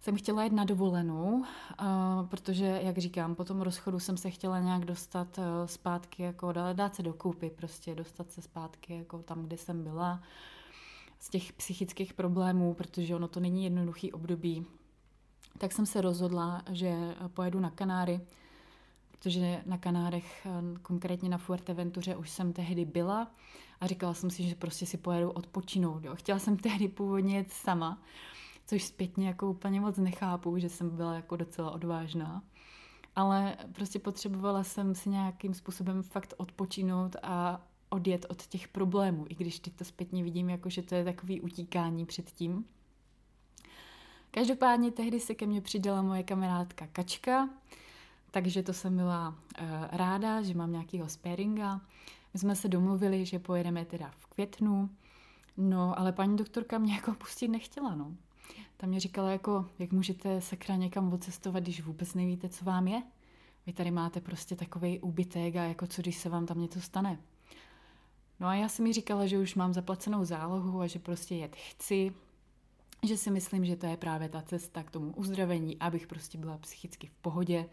jsem 0.00 0.16
chtěla 0.16 0.44
jít 0.44 0.52
na 0.52 0.64
dovolenou, 0.64 1.34
uh, 1.34 2.26
protože, 2.28 2.80
jak 2.82 2.98
říkám, 2.98 3.34
po 3.34 3.44
tom 3.44 3.60
rozchodu 3.60 4.00
jsem 4.00 4.16
se 4.16 4.30
chtěla 4.30 4.60
nějak 4.60 4.84
dostat 4.84 5.38
uh, 5.38 5.44
zpátky, 5.66 6.22
jako 6.22 6.52
dát 6.72 6.94
se 6.94 7.02
dokupy, 7.02 7.50
prostě 7.50 7.94
dostat 7.94 8.30
se 8.30 8.42
zpátky 8.42 8.94
jako 8.94 9.18
tam, 9.18 9.42
kde 9.42 9.56
jsem 9.56 9.84
byla, 9.84 10.22
z 11.18 11.28
těch 11.28 11.52
psychických 11.52 12.14
problémů, 12.14 12.74
protože 12.74 13.14
ono 13.14 13.28
to 13.28 13.40
není 13.40 13.64
jednoduchý 13.64 14.12
období. 14.12 14.66
Tak 15.58 15.72
jsem 15.72 15.86
se 15.86 16.00
rozhodla, 16.00 16.62
že 16.70 17.14
pojedu 17.34 17.60
na 17.60 17.70
Kanáry, 17.70 18.20
protože 19.10 19.62
na 19.66 19.78
Kanárech, 19.78 20.46
konkrétně 20.82 21.28
na 21.28 21.38
Fuerteventuře, 21.38 22.16
už 22.16 22.30
jsem 22.30 22.52
tehdy 22.52 22.84
byla 22.84 23.30
a 23.80 23.86
říkala 23.86 24.14
jsem 24.14 24.30
si, 24.30 24.42
že 24.42 24.54
prostě 24.54 24.86
si 24.86 24.96
pojedu 24.96 25.30
odpočinout. 25.30 26.04
Jo. 26.04 26.14
Chtěla 26.14 26.38
jsem 26.38 26.56
tehdy 26.56 26.88
původně 26.88 27.36
jet 27.36 27.52
sama, 27.52 28.02
což 28.66 28.84
zpětně 28.84 29.28
jako 29.28 29.50
úplně 29.50 29.80
moc 29.80 29.96
nechápu, 29.98 30.58
že 30.58 30.68
jsem 30.68 30.96
byla 30.96 31.14
jako 31.14 31.36
docela 31.36 31.70
odvážná. 31.70 32.42
Ale 33.16 33.56
prostě 33.72 33.98
potřebovala 33.98 34.64
jsem 34.64 34.94
si 34.94 35.10
nějakým 35.10 35.54
způsobem 35.54 36.02
fakt 36.02 36.34
odpočinout 36.36 37.16
a 37.22 37.66
odjet 37.88 38.26
od 38.28 38.46
těch 38.46 38.68
problémů, 38.68 39.26
i 39.28 39.34
když 39.34 39.58
teď 39.58 39.74
to 39.74 39.84
zpětně 39.84 40.22
vidím, 40.22 40.50
jako 40.50 40.70
že 40.70 40.82
to 40.82 40.94
je 40.94 41.04
takový 41.04 41.40
utíkání 41.40 42.06
před 42.06 42.30
tím. 42.30 42.64
Každopádně 44.34 44.90
tehdy 44.90 45.20
se 45.20 45.34
ke 45.34 45.46
mně 45.46 45.60
přidala 45.60 46.02
moje 46.02 46.22
kamarádka 46.22 46.86
Kačka, 46.86 47.48
takže 48.30 48.62
to 48.62 48.72
jsem 48.72 48.96
byla 48.96 49.28
uh, 49.28 49.66
ráda, 49.92 50.42
že 50.42 50.54
mám 50.54 50.72
nějakýho 50.72 51.08
sparinga. 51.08 51.80
My 52.32 52.40
jsme 52.40 52.56
se 52.56 52.68
domluvili, 52.68 53.26
že 53.26 53.38
pojedeme 53.38 53.84
teda 53.84 54.10
v 54.16 54.26
květnu, 54.26 54.90
no 55.56 55.98
ale 55.98 56.12
paní 56.12 56.36
doktorka 56.36 56.78
mě 56.78 56.94
jako 56.94 57.12
pustit 57.14 57.48
nechtěla, 57.48 57.94
no. 57.94 58.14
Tam 58.76 58.90
mě 58.90 59.00
říkala 59.00 59.30
jako, 59.30 59.66
jak 59.78 59.92
můžete 59.92 60.40
sakra 60.40 60.76
někam 60.76 61.12
odcestovat, 61.12 61.62
když 61.62 61.82
vůbec 61.82 62.14
nevíte, 62.14 62.48
co 62.48 62.64
vám 62.64 62.88
je. 62.88 63.02
Vy 63.66 63.72
tady 63.72 63.90
máte 63.90 64.20
prostě 64.20 64.56
takový 64.56 65.00
úbytek 65.00 65.56
a 65.56 65.62
jako 65.62 65.86
co, 65.86 66.02
když 66.02 66.16
se 66.16 66.28
vám 66.28 66.46
tam 66.46 66.60
něco 66.60 66.80
stane. 66.80 67.18
No 68.40 68.46
a 68.46 68.54
já 68.54 68.68
jsem 68.68 68.84
mi 68.84 68.92
říkala, 68.92 69.26
že 69.26 69.38
už 69.38 69.54
mám 69.54 69.72
zaplacenou 69.72 70.24
zálohu 70.24 70.80
a 70.80 70.86
že 70.86 70.98
prostě 70.98 71.34
jet 71.34 71.56
chci, 71.56 72.12
že 73.06 73.16
si 73.16 73.30
myslím, 73.30 73.64
že 73.64 73.76
to 73.76 73.86
je 73.86 73.96
právě 73.96 74.28
ta 74.28 74.42
cesta 74.42 74.82
k 74.82 74.90
tomu 74.90 75.12
uzdravení, 75.16 75.78
abych 75.78 76.06
prostě 76.06 76.38
byla 76.38 76.58
psychicky 76.58 77.06
v 77.06 77.14
pohodě. 77.14 77.66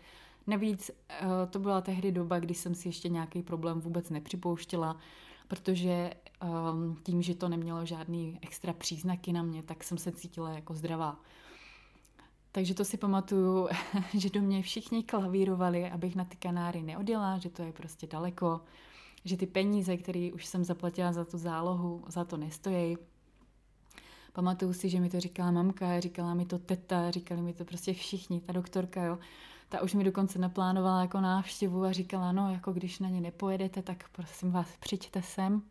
Navíc 0.48 0.92
eh, 1.10 1.26
to 1.50 1.60
byla 1.60 1.82
tehdy 1.82 2.12
doba, 2.12 2.40
kdy 2.40 2.54
jsem 2.54 2.76
si 2.76 2.88
ještě 2.88 3.10
nějaký 3.10 3.42
problém 3.42 3.80
vůbec 3.82 4.10
nepřipouštěla, 4.10 4.98
protože 5.48 6.12
ehm, 6.42 6.98
tím, 7.04 7.22
že 7.22 7.36
to 7.36 7.50
nemělo 7.50 7.86
žádný 7.86 8.40
extra 8.42 8.74
příznaky 8.74 9.34
na 9.34 9.44
mě, 9.44 9.64
tak 9.64 9.84
jsem 9.84 9.98
se 9.98 10.12
cítila 10.12 10.50
jako 10.50 10.74
zdravá. 10.74 11.20
Takže 12.52 12.74
to 12.74 12.86
si 12.86 12.98
pamatuju, 12.98 13.68
že 14.14 14.30
do 14.30 14.42
mě 14.42 14.62
všichni 14.62 15.04
klavírovali, 15.04 15.92
abych 15.92 16.16
na 16.16 16.26
ty 16.26 16.38
Kanáry 16.38 16.84
neodjela, 16.84 17.38
že 17.38 17.50
to 17.50 17.62
je 17.62 17.74
prostě 17.74 18.08
daleko, 18.08 18.62
že 19.26 19.38
ty 19.38 19.46
peníze, 19.46 19.98
které 19.98 20.30
už 20.34 20.46
jsem 20.46 20.64
zaplatila 20.64 21.14
za 21.14 21.26
tu 21.26 21.38
zálohu, 21.38 22.04
za 22.08 22.26
to 22.26 22.38
nestojí. 22.38 22.98
Pamatuju 24.34 24.74
si, 24.74 24.90
že 24.90 25.00
mi 25.00 25.10
to 25.10 25.20
říkala 25.20 25.52
mamka, 25.52 26.00
říkala 26.00 26.34
mi 26.34 26.46
to 26.46 26.60
teta, 26.60 27.12
říkali 27.12 27.42
mi 27.42 27.54
to 27.54 27.66
prostě 27.66 27.94
všichni, 27.94 28.42
ta 28.42 28.54
doktorka, 28.54 29.04
jo. 29.04 29.20
Ta 29.70 29.82
už 29.82 29.94
mi 29.94 30.04
dokonce 30.04 30.40
naplánovala 30.40 31.02
jako 31.02 31.22
návštěvu 31.22 31.84
a 31.84 31.92
říkala, 31.92 32.32
no, 32.32 32.54
jako 32.54 32.74
když 32.74 33.00
na 33.00 33.10
ně 33.10 33.22
nepojedete, 33.22 33.82
tak 33.82 34.10
prosím 34.12 34.52
vás, 34.52 34.68
přijďte 34.80 35.22
sem. 35.22 35.62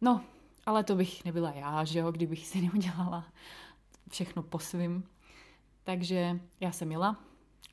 No, 0.00 0.20
ale 0.66 0.84
to 0.84 0.94
bych 0.96 1.24
nebyla 1.24 1.50
já, 1.50 1.84
že 1.84 1.98
jo, 1.98 2.12
kdybych 2.12 2.46
si 2.46 2.60
neudělala 2.62 3.24
všechno 4.10 4.42
po 4.42 4.58
svým. 4.58 5.04
Takže 5.84 6.40
já 6.60 6.72
jsem 6.72 6.92
jela, 6.92 7.16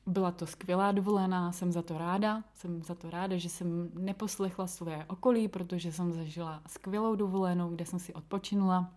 byla 0.08 0.30
to 0.30 0.46
skvělá 0.46 0.92
dovolená, 0.92 1.52
jsem 1.52 1.72
za 1.72 1.82
to 1.82 1.98
ráda. 1.98 2.44
Jsem 2.54 2.82
za 2.82 2.94
to 2.94 3.10
ráda, 3.10 3.36
že 3.36 3.48
jsem 3.48 3.90
neposlechla 3.94 4.66
své 4.66 5.04
okolí, 5.04 5.48
protože 5.48 5.92
jsem 5.92 6.12
zažila 6.12 6.62
skvělou 6.66 7.14
dovolenou, 7.14 7.70
kde 7.70 7.86
jsem 7.86 7.98
si 7.98 8.14
odpočinula. 8.14 8.90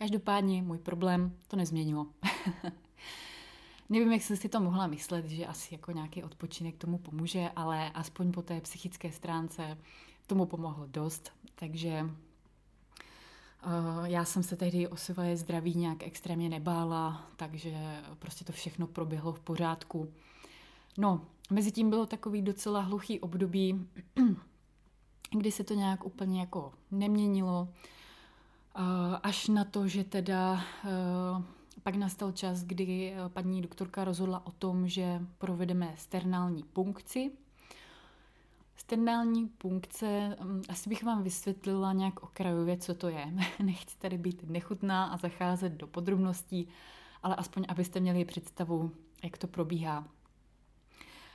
Každopádně 0.00 0.62
můj 0.62 0.78
problém 0.78 1.36
to 1.48 1.56
nezměnilo. 1.56 2.06
Nevím, 3.88 4.12
jak 4.12 4.22
jsem 4.22 4.36
si 4.36 4.48
to 4.48 4.60
mohla 4.60 4.86
myslet, 4.86 5.26
že 5.26 5.46
asi 5.46 5.74
jako 5.74 5.92
nějaký 5.92 6.22
odpočinek 6.22 6.76
tomu 6.76 6.98
pomůže, 6.98 7.50
ale 7.56 7.90
aspoň 7.90 8.32
po 8.32 8.42
té 8.42 8.60
psychické 8.60 9.12
stránce 9.12 9.78
tomu 10.26 10.46
pomohlo 10.46 10.86
dost. 10.86 11.32
Takže 11.54 12.10
já 14.04 14.24
jsem 14.24 14.42
se 14.42 14.56
tehdy 14.56 14.88
o 14.88 14.96
své 14.96 15.36
zdraví 15.36 15.74
nějak 15.74 16.02
extrémně 16.02 16.48
nebála, 16.48 17.26
takže 17.36 18.02
prostě 18.18 18.44
to 18.44 18.52
všechno 18.52 18.86
proběhlo 18.86 19.32
v 19.32 19.40
pořádku. 19.40 20.12
No, 20.98 21.26
mezi 21.50 21.72
tím 21.72 21.90
bylo 21.90 22.06
takový 22.06 22.42
docela 22.42 22.80
hluchý 22.80 23.20
období, 23.20 23.88
kdy 25.38 25.52
se 25.52 25.64
to 25.64 25.74
nějak 25.74 26.04
úplně 26.04 26.40
jako 26.40 26.72
neměnilo, 26.90 27.68
až 29.22 29.48
na 29.48 29.64
to, 29.64 29.88
že 29.88 30.04
teda 30.04 30.60
pak 31.82 31.94
nastal 31.94 32.32
čas, 32.32 32.62
kdy 32.64 33.14
paní 33.28 33.62
doktorka 33.62 34.04
rozhodla 34.04 34.46
o 34.46 34.50
tom, 34.50 34.88
že 34.88 35.20
provedeme 35.38 35.94
sternální 35.96 36.62
punkci, 36.62 37.30
Sternální 38.80 39.46
punkce, 39.46 40.36
mm, 40.40 40.62
asi 40.68 40.88
bych 40.88 41.04
vám 41.04 41.22
vysvětlila 41.22 41.92
nějak 41.92 42.22
okrajově, 42.22 42.76
co 42.76 42.94
to 42.94 43.08
je. 43.08 43.34
Nechci 43.62 43.98
tady 43.98 44.18
být 44.18 44.50
nechutná 44.50 45.04
a 45.04 45.16
zacházet 45.16 45.72
do 45.72 45.86
podrobností, 45.86 46.68
ale 47.22 47.36
aspoň 47.36 47.64
abyste 47.68 48.00
měli 48.00 48.24
představu, 48.24 48.90
jak 49.22 49.38
to 49.38 49.46
probíhá. 49.46 50.04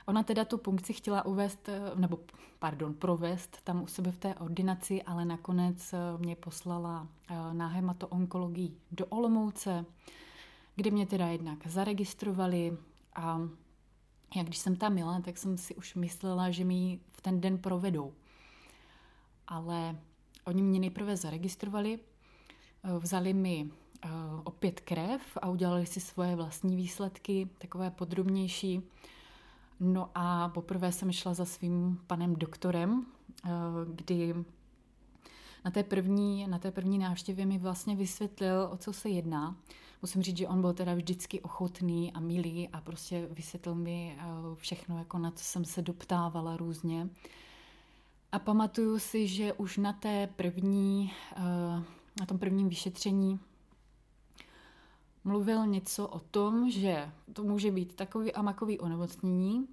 Ona 0.06 0.22
teda 0.22 0.44
tu 0.44 0.58
punkci 0.58 0.92
chtěla 0.92 1.26
uvést, 1.26 1.68
eh, 1.68 1.80
nebo 1.94 2.18
pardon, 2.58 2.94
provést 2.94 3.58
tam 3.64 3.82
u 3.82 3.86
sebe 3.86 4.12
v 4.12 4.18
té 4.18 4.34
ordinaci, 4.34 5.02
ale 5.02 5.24
nakonec 5.24 5.92
eh, 5.92 5.98
mě 6.18 6.36
poslala 6.36 7.08
eh, 7.28 7.54
na 7.54 7.66
hematoonkologii 7.66 8.76
do 8.92 9.06
Olomouce, 9.06 9.84
kde 10.76 10.90
mě 10.90 11.06
teda 11.06 11.26
jednak 11.26 11.66
zaregistrovali 11.66 12.78
a 13.14 13.40
já 14.36 14.42
když 14.42 14.58
jsem 14.58 14.76
tam 14.76 14.98
jela, 14.98 15.20
tak 15.20 15.38
jsem 15.38 15.58
si 15.58 15.74
už 15.74 15.94
myslela, 15.94 16.50
že 16.50 16.64
mi 16.64 17.00
v 17.12 17.20
ten 17.20 17.40
den 17.40 17.58
provedou. 17.58 18.12
Ale 19.46 19.96
oni 20.44 20.62
mě 20.62 20.80
nejprve 20.80 21.16
zaregistrovali, 21.16 21.98
vzali 22.98 23.34
mi 23.34 23.70
opět 24.44 24.80
krev 24.80 25.38
a 25.42 25.48
udělali 25.48 25.86
si 25.86 26.00
svoje 26.00 26.36
vlastní 26.36 26.76
výsledky, 26.76 27.48
takové 27.58 27.90
podrobnější. 27.90 28.82
No 29.80 30.10
a 30.14 30.48
poprvé 30.48 30.92
jsem 30.92 31.12
šla 31.12 31.34
za 31.34 31.44
svým 31.44 32.00
panem 32.06 32.36
doktorem, 32.36 33.06
eh, 33.44 33.50
kdy 33.94 34.34
na 35.64 35.70
té 35.70 35.82
první, 35.82 36.46
na 36.46 36.58
té 36.58 36.70
první 36.70 36.98
návštěvě 36.98 37.46
mi 37.46 37.58
vlastně 37.58 37.96
vysvětlil, 37.96 38.68
o 38.72 38.76
co 38.76 38.92
se 38.92 39.08
jedná 39.08 39.56
musím 40.02 40.22
říct, 40.22 40.36
že 40.36 40.48
on 40.48 40.60
byl 40.60 40.72
teda 40.72 40.94
vždycky 40.94 41.40
ochotný 41.40 42.12
a 42.12 42.20
milý 42.20 42.68
a 42.68 42.80
prostě 42.80 43.28
vysvětlil 43.30 43.74
mi 43.74 44.16
eh, 44.18 44.24
všechno, 44.54 44.98
jako 44.98 45.18
na 45.18 45.30
co 45.30 45.44
jsem 45.44 45.64
se 45.64 45.82
doptávala 45.82 46.56
různě. 46.56 47.08
A 48.32 48.38
pamatuju 48.38 48.98
si, 48.98 49.28
že 49.28 49.52
už 49.52 49.76
na 49.76 49.92
té 49.92 50.28
první, 50.36 51.12
eh, 51.36 51.82
na 52.20 52.26
tom 52.26 52.38
prvním 52.38 52.68
vyšetření 52.68 53.40
mluvil 55.26 55.66
něco 55.66 56.08
o 56.08 56.18
tom, 56.18 56.70
že 56.70 57.10
to 57.32 57.44
může 57.44 57.70
být 57.70 57.94
takový 57.94 58.32
a 58.32 58.42
makový 58.42 58.78
onemocnění, 58.80 59.68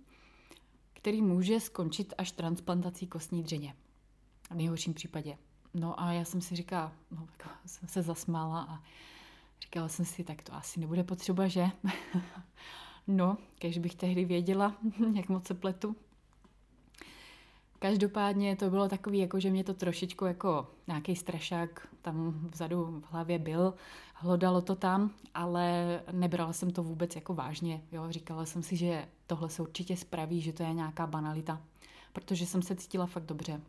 který 0.94 1.22
může 1.22 1.60
skončit 1.60 2.14
až 2.18 2.32
transplantací 2.32 3.08
kostní 3.08 3.44
dřeně. 3.44 3.76
V 4.52 4.56
nejhorším 4.56 4.94
případě. 4.94 5.38
No 5.74 6.00
a 6.02 6.12
já 6.12 6.26
jsem 6.26 6.42
si 6.42 6.56
říkala, 6.56 6.92
no 7.12 7.28
tak 7.38 7.60
jsem 7.66 7.90
se 7.90 8.02
zasmála 8.02 8.62
a 8.70 8.84
Říkala 9.64 9.90
jsem 9.90 10.06
si, 10.06 10.24
tak 10.24 10.42
to 10.42 10.54
asi 10.54 10.80
nebude 10.80 11.04
potřeba, 11.04 11.48
že? 11.48 11.70
no, 13.08 13.38
kež 13.60 13.78
bych 13.78 13.96
tehdy 13.96 14.26
věděla, 14.26 14.76
jak 15.14 15.30
moc 15.30 15.48
se 15.48 15.54
pletu. 15.54 15.96
Každopádně 17.84 18.56
to 18.56 18.70
bylo 18.70 18.90
takový, 18.90 19.20
jako 19.20 19.40
že 19.40 19.50
mě 19.50 19.64
to 19.64 19.74
trošičku 19.74 20.26
jako 20.26 20.68
nějaký 20.88 21.16
strašák 21.16 21.88
tam 22.02 22.48
vzadu 22.52 22.86
v 22.86 23.12
hlavě 23.12 23.40
byl, 23.40 23.74
hlodalo 24.14 24.62
to 24.62 24.76
tam, 24.76 25.12
ale 25.34 26.00
nebrala 26.12 26.54
jsem 26.54 26.72
to 26.72 26.84
vůbec 26.84 27.16
jako 27.16 27.34
vážně. 27.34 27.82
Jo? 27.92 28.06
Říkala 28.10 28.46
jsem 28.46 28.64
si, 28.64 28.76
že 28.76 29.08
tohle 29.28 29.50
se 29.50 29.62
určitě 29.62 29.98
spraví, 29.98 30.42
že 30.42 30.54
to 30.54 30.64
je 30.64 30.74
nějaká 30.74 31.08
banalita, 31.08 31.62
protože 32.14 32.46
jsem 32.46 32.62
se 32.62 32.76
cítila 32.76 33.06
fakt 33.06 33.26
dobře. 33.26 33.62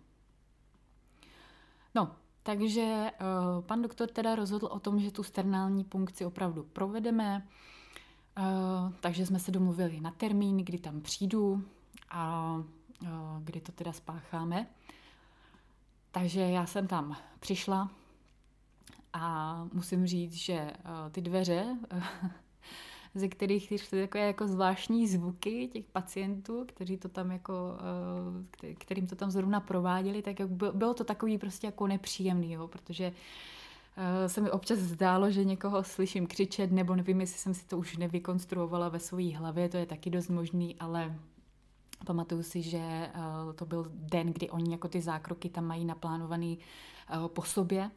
No, 1.94 2.10
takže 2.42 3.10
uh, 3.20 3.64
pan 3.64 3.82
doktor 3.82 4.08
teda 4.08 4.34
rozhodl 4.34 4.66
o 4.66 4.80
tom, 4.80 5.00
že 5.00 5.10
tu 5.10 5.22
sternální 5.22 5.84
punkci 5.84 6.24
opravdu 6.24 6.62
provedeme, 6.72 7.46
uh, 8.38 8.92
takže 9.00 9.26
jsme 9.26 9.38
se 9.38 9.50
domluvili 9.50 10.00
na 10.00 10.10
termín, 10.10 10.56
kdy 10.56 10.78
tam 10.78 11.00
přijdu 11.00 11.64
a 12.10 12.56
kdy 13.40 13.60
to 13.60 13.72
teda 13.72 13.92
spácháme. 13.92 14.66
Takže 16.10 16.40
já 16.40 16.66
jsem 16.66 16.86
tam 16.86 17.16
přišla 17.40 17.90
a 19.12 19.54
musím 19.72 20.06
říct, 20.06 20.34
že 20.34 20.72
ty 21.12 21.20
dveře 21.20 21.76
ze 23.14 23.28
kterých 23.28 23.72
šly 23.76 24.00
takové 24.00 24.26
jako 24.26 24.48
zvláštní 24.48 25.08
zvuky 25.08 25.68
těch 25.72 25.84
pacientů, 25.84 26.64
kteří 26.68 26.96
to 26.96 27.08
tam 27.08 27.30
jako, 27.30 27.54
eh, 28.62 28.74
kterým 28.74 29.06
to 29.06 29.16
tam 29.16 29.30
zrovna 29.30 29.60
prováděli, 29.60 30.22
tak 30.22 30.40
bylo 30.72 30.94
to 30.94 31.04
takový 31.04 31.38
prostě 31.38 31.66
jako 31.66 31.86
nepříjemný, 31.86 32.52
jo, 32.52 32.68
protože 32.68 33.12
eh, 33.96 34.28
se 34.28 34.40
mi 34.40 34.50
občas 34.50 34.78
zdálo, 34.78 35.30
že 35.30 35.44
někoho 35.44 35.84
slyším 35.84 36.26
křičet, 36.26 36.72
nebo 36.72 36.96
nevím, 36.96 37.20
jestli 37.20 37.38
jsem 37.38 37.54
si 37.54 37.66
to 37.66 37.78
už 37.78 37.96
nevykonstruovala 37.96 38.88
ve 38.88 39.00
své 39.00 39.36
hlavě, 39.36 39.68
to 39.68 39.76
je 39.76 39.86
taky 39.86 40.10
dost 40.10 40.28
možný, 40.28 40.76
ale 40.80 41.18
pamatuju 42.04 42.42
si, 42.42 42.62
že 42.62 42.78
eh, 42.78 43.12
to 43.54 43.66
byl 43.66 43.86
den, 43.90 44.32
kdy 44.32 44.50
oni 44.50 44.72
jako 44.72 44.88
ty 44.88 45.02
zákroky 45.02 45.48
tam 45.48 45.64
mají 45.64 45.84
naplánovaný 45.84 46.58
po 47.26 47.42
sobě. 47.42 47.90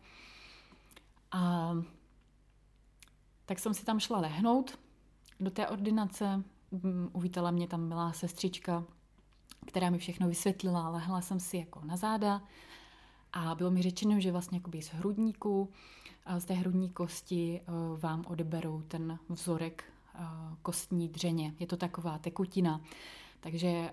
A 1.31 1.73
tak 3.45 3.59
jsem 3.59 3.73
si 3.73 3.85
tam 3.85 3.99
šla 3.99 4.19
lehnout 4.19 4.79
do 5.39 5.51
té 5.51 5.67
ordinace. 5.67 6.43
Mm, 6.71 7.09
uvítala 7.13 7.51
mě 7.51 7.67
tam 7.67 7.87
milá 7.87 8.13
sestřička, 8.13 8.83
která 9.67 9.89
mi 9.89 9.97
všechno 9.97 10.27
vysvětlila. 10.27 10.89
Lehla 10.89 11.21
jsem 11.21 11.39
si 11.39 11.57
jako 11.57 11.81
na 11.85 11.97
záda 11.97 12.41
a 13.33 13.55
bylo 13.55 13.71
mi 13.71 13.81
řečeno, 13.81 14.19
že 14.19 14.31
vlastně 14.31 14.57
jakoby 14.57 14.81
z 14.81 14.89
hrudníku, 14.89 15.69
z 16.37 16.45
té 16.45 16.53
hrudní 16.53 16.89
kosti 16.89 17.61
e, 17.61 17.63
vám 17.97 18.23
odeberou 18.27 18.81
ten 18.81 19.19
vzorek 19.29 19.83
kostní 20.61 21.09
dřeně. 21.09 21.53
Je 21.59 21.67
to 21.67 21.77
taková 21.77 22.17
tekutina. 22.17 22.81
Takže 23.39 23.67
e, 23.67 23.91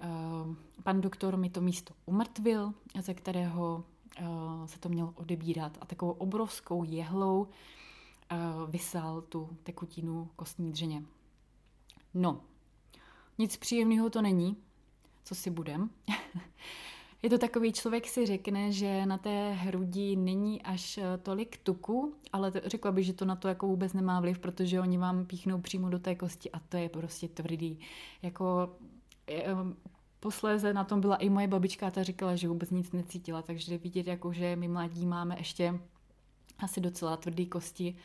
pan 0.83 1.01
doktor 1.01 1.37
mi 1.37 1.51
to 1.51 1.61
místo 1.61 1.95
umrtvil, 2.07 2.73
ze 3.01 3.15
kterého 3.15 3.85
se 4.67 4.81
to 4.81 4.89
mělo 4.89 5.13
odebírat 5.17 5.79
a 5.81 5.87
takovou 5.87 6.13
obrovskou 6.13 6.85
jehlou 6.85 7.49
vysal 8.69 9.23
tu 9.23 9.49
tekutinu 9.63 10.29
kostní 10.37 10.73
dřeně. 10.73 11.03
No, 12.15 12.41
nic 13.39 13.57
příjemného 13.57 14.11
to 14.11 14.23
není, 14.23 14.57
co 15.25 15.35
si 15.35 15.51
budem. 15.51 15.91
Je 17.23 17.31
to 17.31 17.39
takový 17.39 17.73
člověk 17.73 18.07
si 18.07 18.27
řekne, 18.27 18.73
že 18.73 19.07
na 19.07 19.19
té 19.19 19.53
hrudi 19.53 20.17
není 20.17 20.63
až 20.63 20.99
eh, 20.99 21.19
tolik 21.23 21.57
tuku, 21.57 22.15
ale 22.33 22.51
to, 22.51 22.61
řekla 22.65 22.93
bych, 22.93 23.07
že 23.07 23.13
to 23.13 23.25
na 23.25 23.37
to 23.37 23.49
jako 23.49 23.67
vůbec 23.67 23.93
nemá 23.93 24.21
vliv, 24.21 24.39
protože 24.39 24.81
oni 24.81 24.99
vám 24.99 25.27
píchnou 25.27 25.61
přímo 25.61 25.89
do 25.89 25.99
té 25.99 26.15
kosti 26.15 26.51
a 26.51 26.59
to 26.59 26.77
je 26.77 26.89
prostě 26.89 27.29
tvrdý. 27.29 27.79
Jako 28.23 28.71
eh, 28.73 28.94
posléze 30.21 30.73
na 30.73 30.85
tom 30.85 31.01
byla 31.01 31.17
i 31.17 31.29
moje 31.29 31.49
babička, 31.49 31.91
ta 31.91 32.03
říkala, 32.03 32.37
že 32.37 32.49
vůbec 32.49 32.71
nic 32.71 32.93
necítila, 32.93 33.43
takže 33.43 33.79
vidět, 33.79 34.07
jako, 34.07 34.33
že 34.33 34.57
my 34.57 34.69
mladí 34.69 35.07
máme 35.07 35.39
ještě 35.39 35.81
asi 36.59 36.81
docela 36.81 37.17
tvrdý 37.17 37.47
kosti 37.47 37.97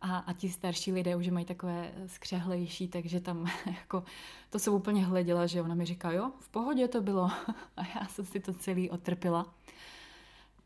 a, 0.00 0.18
a 0.18 0.32
ti 0.32 0.48
starší 0.48 0.92
lidé 0.92 1.16
už 1.16 1.28
mají 1.28 1.46
takové 1.46 1.92
skřehlejší, 2.06 2.88
takže 2.88 3.20
tam 3.20 3.50
jako 3.66 4.04
to 4.50 4.58
jsem 4.58 4.74
úplně 4.74 5.04
hleděla, 5.04 5.46
že 5.46 5.62
ona 5.62 5.74
mi 5.74 5.84
říká, 5.84 6.12
jo, 6.12 6.32
v 6.40 6.48
pohodě 6.48 6.88
to 6.88 7.02
bylo 7.02 7.24
a 7.76 7.86
já 7.94 8.06
jsem 8.08 8.26
si 8.26 8.40
to 8.40 8.52
celý 8.52 8.90
otrpila. 8.90 9.54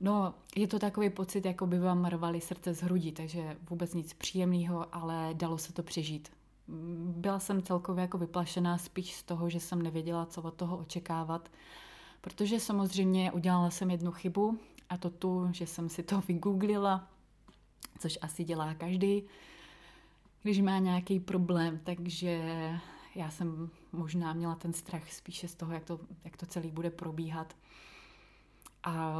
No, 0.01 0.35
je 0.57 0.67
to 0.67 0.79
takový 0.79 1.11
pocit, 1.11 1.45
jako 1.45 1.67
by 1.67 1.79
vám 1.79 2.05
rvali 2.05 2.41
srdce 2.41 2.75
z 2.75 2.83
hrudi, 2.83 3.13
takže 3.13 3.57
vůbec 3.71 3.95
nic 3.95 4.15
příjemného, 4.15 4.95
ale 4.95 5.31
dalo 5.33 5.59
se 5.59 5.73
to 5.73 5.83
přežít. 5.83 6.29
Byla 7.17 7.39
jsem 7.39 7.63
celkově 7.63 8.03
jako 8.03 8.19
vyplašená 8.19 8.79
spíš 8.79 9.17
z 9.17 9.23
toho, 9.23 9.51
že 9.51 9.61
jsem 9.61 9.83
nevěděla, 9.83 10.27
co 10.27 10.43
od 10.43 10.55
toho 10.55 10.77
očekávat, 10.77 11.49
protože 12.21 12.61
samozřejmě 12.61 13.33
udělala 13.33 13.71
jsem 13.71 13.91
jednu 13.91 14.13
chybu 14.13 14.59
a 14.89 14.97
to 14.97 15.11
tu, 15.11 15.49
že 15.53 15.67
jsem 15.67 15.89
si 15.89 16.03
to 16.03 16.21
vygooglila, 16.29 17.09
což 17.99 18.19
asi 18.23 18.45
dělá 18.45 18.75
každý, 18.75 19.23
když 20.43 20.61
má 20.61 20.79
nějaký 20.79 21.21
problém, 21.21 21.81
takže 21.85 22.41
já 23.15 23.31
jsem 23.31 23.71
možná 23.93 24.33
měla 24.33 24.55
ten 24.55 24.73
strach 24.73 25.13
spíše 25.13 25.49
z 25.49 25.55
toho, 25.55 25.73
jak 25.73 25.85
to, 25.85 26.01
jak 26.25 26.37
to 26.37 26.47
celý 26.47 26.71
bude 26.71 26.91
probíhat. 26.91 27.57
A 28.85 29.15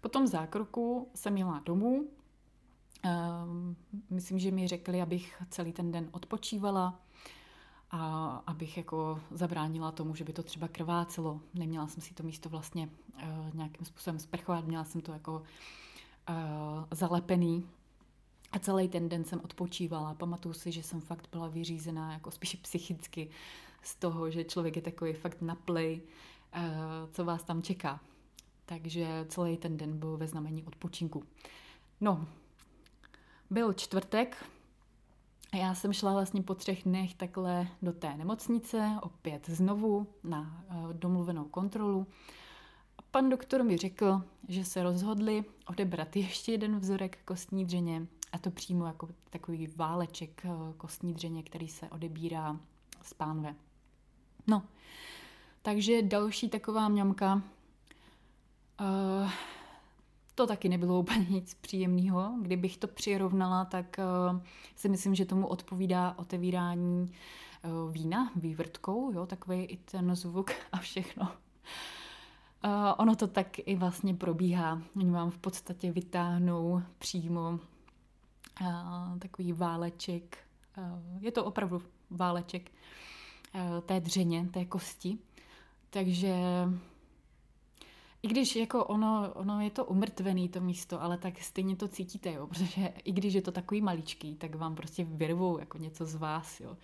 po 0.00 0.08
tom 0.08 0.26
zákroku 0.26 1.08
jsem 1.14 1.36
jela 1.36 1.62
domů. 1.64 2.08
Ehm, 3.02 3.76
myslím, 4.10 4.38
že 4.38 4.50
mi 4.50 4.68
řekli, 4.68 5.02
abych 5.02 5.42
celý 5.50 5.72
ten 5.72 5.92
den 5.92 6.08
odpočívala 6.12 7.00
a 7.90 8.42
abych 8.46 8.76
jako 8.76 9.20
zabránila 9.30 9.92
tomu, 9.92 10.14
že 10.14 10.24
by 10.24 10.32
to 10.32 10.42
třeba 10.42 10.68
krvácelo. 10.68 11.40
Neměla 11.54 11.86
jsem 11.86 12.02
si 12.02 12.14
to 12.14 12.22
místo 12.22 12.48
vlastně 12.48 12.88
eh, 13.18 13.50
nějakým 13.54 13.86
způsobem 13.86 14.18
sprchovat, 14.18 14.66
měla 14.66 14.84
jsem 14.84 15.00
to 15.00 15.12
jako 15.12 15.42
uh, 16.28 16.34
zalepený. 16.90 17.66
A 18.52 18.58
celý 18.58 18.88
ten 18.88 19.08
den 19.08 19.24
jsem 19.24 19.40
odpočívala. 19.44 20.14
Pamatuju 20.14 20.54
si, 20.54 20.72
že 20.72 20.82
jsem 20.82 21.00
fakt 21.00 21.28
byla 21.32 21.48
vyřízená 21.48 22.12
jako 22.12 22.30
spíš 22.30 22.54
psychicky 22.54 23.30
z 23.82 23.96
toho, 23.96 24.30
že 24.30 24.44
člověk 24.44 24.76
je 24.76 24.82
takový 24.82 25.12
fakt 25.12 25.42
na 25.42 25.54
play, 25.54 26.00
uh, 26.56 26.62
co 27.12 27.24
vás 27.24 27.44
tam 27.44 27.62
čeká. 27.62 28.00
Takže 28.66 29.26
celý 29.28 29.56
ten 29.56 29.76
den 29.76 29.98
byl 29.98 30.16
ve 30.16 30.28
znamení 30.28 30.64
odpočinku. 30.64 31.24
No, 32.00 32.26
byl 33.52 33.72
čtvrtek 33.72 34.44
a 35.52 35.56
já 35.56 35.74
jsem 35.74 35.92
šla 35.92 36.12
vlastně 36.12 36.42
po 36.42 36.54
třech 36.54 36.82
dnech 36.82 37.14
takhle 37.14 37.68
do 37.82 37.92
té 37.92 38.16
nemocnice, 38.16 38.96
opět 39.02 39.50
znovu 39.50 40.06
na 40.24 40.64
uh, 40.70 40.92
domluvenou 40.92 41.44
kontrolu. 41.44 42.06
Pan 43.10 43.28
doktor 43.28 43.62
mi 43.62 43.76
řekl, 43.76 44.22
že 44.48 44.64
se 44.64 44.82
rozhodli 44.82 45.44
odebrat 45.66 46.16
ještě 46.16 46.52
jeden 46.52 46.78
vzorek 46.78 47.18
kostní 47.24 47.64
dřeně, 47.64 48.06
a 48.32 48.38
to 48.38 48.50
přímo 48.50 48.86
jako 48.86 49.08
takový 49.30 49.66
váleček 49.76 50.42
eh, 50.44 50.48
kostní 50.76 51.14
dřeně, 51.14 51.42
který 51.42 51.68
se 51.68 51.90
odebírá 51.90 52.56
z 53.02 53.14
pánve. 53.14 53.54
No, 54.46 54.62
takže 55.62 56.02
další 56.02 56.48
taková 56.48 56.88
mňamka. 56.88 57.42
Uh, 58.80 59.30
to 60.34 60.46
taky 60.46 60.68
nebylo 60.68 61.00
úplně 61.00 61.26
nic 61.30 61.54
příjemného. 61.54 62.34
Kdybych 62.42 62.76
to 62.76 62.88
přirovnala, 62.88 63.64
tak 63.64 64.00
uh, 64.32 64.40
si 64.76 64.88
myslím, 64.88 65.14
že 65.14 65.24
tomu 65.24 65.46
odpovídá 65.46 66.14
otevírání 66.18 67.12
uh, 67.64 67.92
vína 67.92 68.32
vývrtkou, 68.36 69.12
jo, 69.12 69.26
takový 69.26 69.64
i 69.64 69.76
ten 69.76 70.16
zvuk 70.16 70.50
a 70.72 70.76
všechno. 70.76 71.22
Uh, 72.64 72.70
ono 72.98 73.16
to 73.16 73.26
tak 73.26 73.58
i 73.58 73.76
vlastně 73.76 74.14
probíhá. 74.14 74.82
Oni 74.96 75.10
vám 75.10 75.30
v 75.30 75.38
podstatě 75.38 75.92
vytáhnou 75.92 76.82
přímo 76.98 77.58
takový 79.18 79.52
váleček. 79.52 80.38
Je 81.20 81.32
to 81.32 81.44
opravdu 81.44 81.82
váleček 82.10 82.70
té 83.86 84.00
dřeně, 84.00 84.48
té 84.52 84.64
kosti. 84.64 85.18
Takže 85.90 86.34
i 88.22 88.28
když 88.28 88.56
jako 88.56 88.84
ono, 88.84 89.32
ono 89.34 89.60
je 89.60 89.70
to 89.70 89.84
umrtvený 89.84 90.48
to 90.48 90.60
místo, 90.60 91.02
ale 91.02 91.18
tak 91.18 91.42
stejně 91.42 91.76
to 91.76 91.88
cítíte, 91.88 92.32
jo, 92.32 92.46
protože 92.46 92.92
i 93.04 93.12
když 93.12 93.34
je 93.34 93.42
to 93.42 93.52
takový 93.52 93.80
maličký, 93.80 94.34
tak 94.34 94.54
vám 94.54 94.74
prostě 94.74 95.04
vyrvou 95.04 95.58
jako 95.58 95.78
něco 95.78 96.06
z 96.06 96.14
vás, 96.14 96.60
jo. 96.60 96.76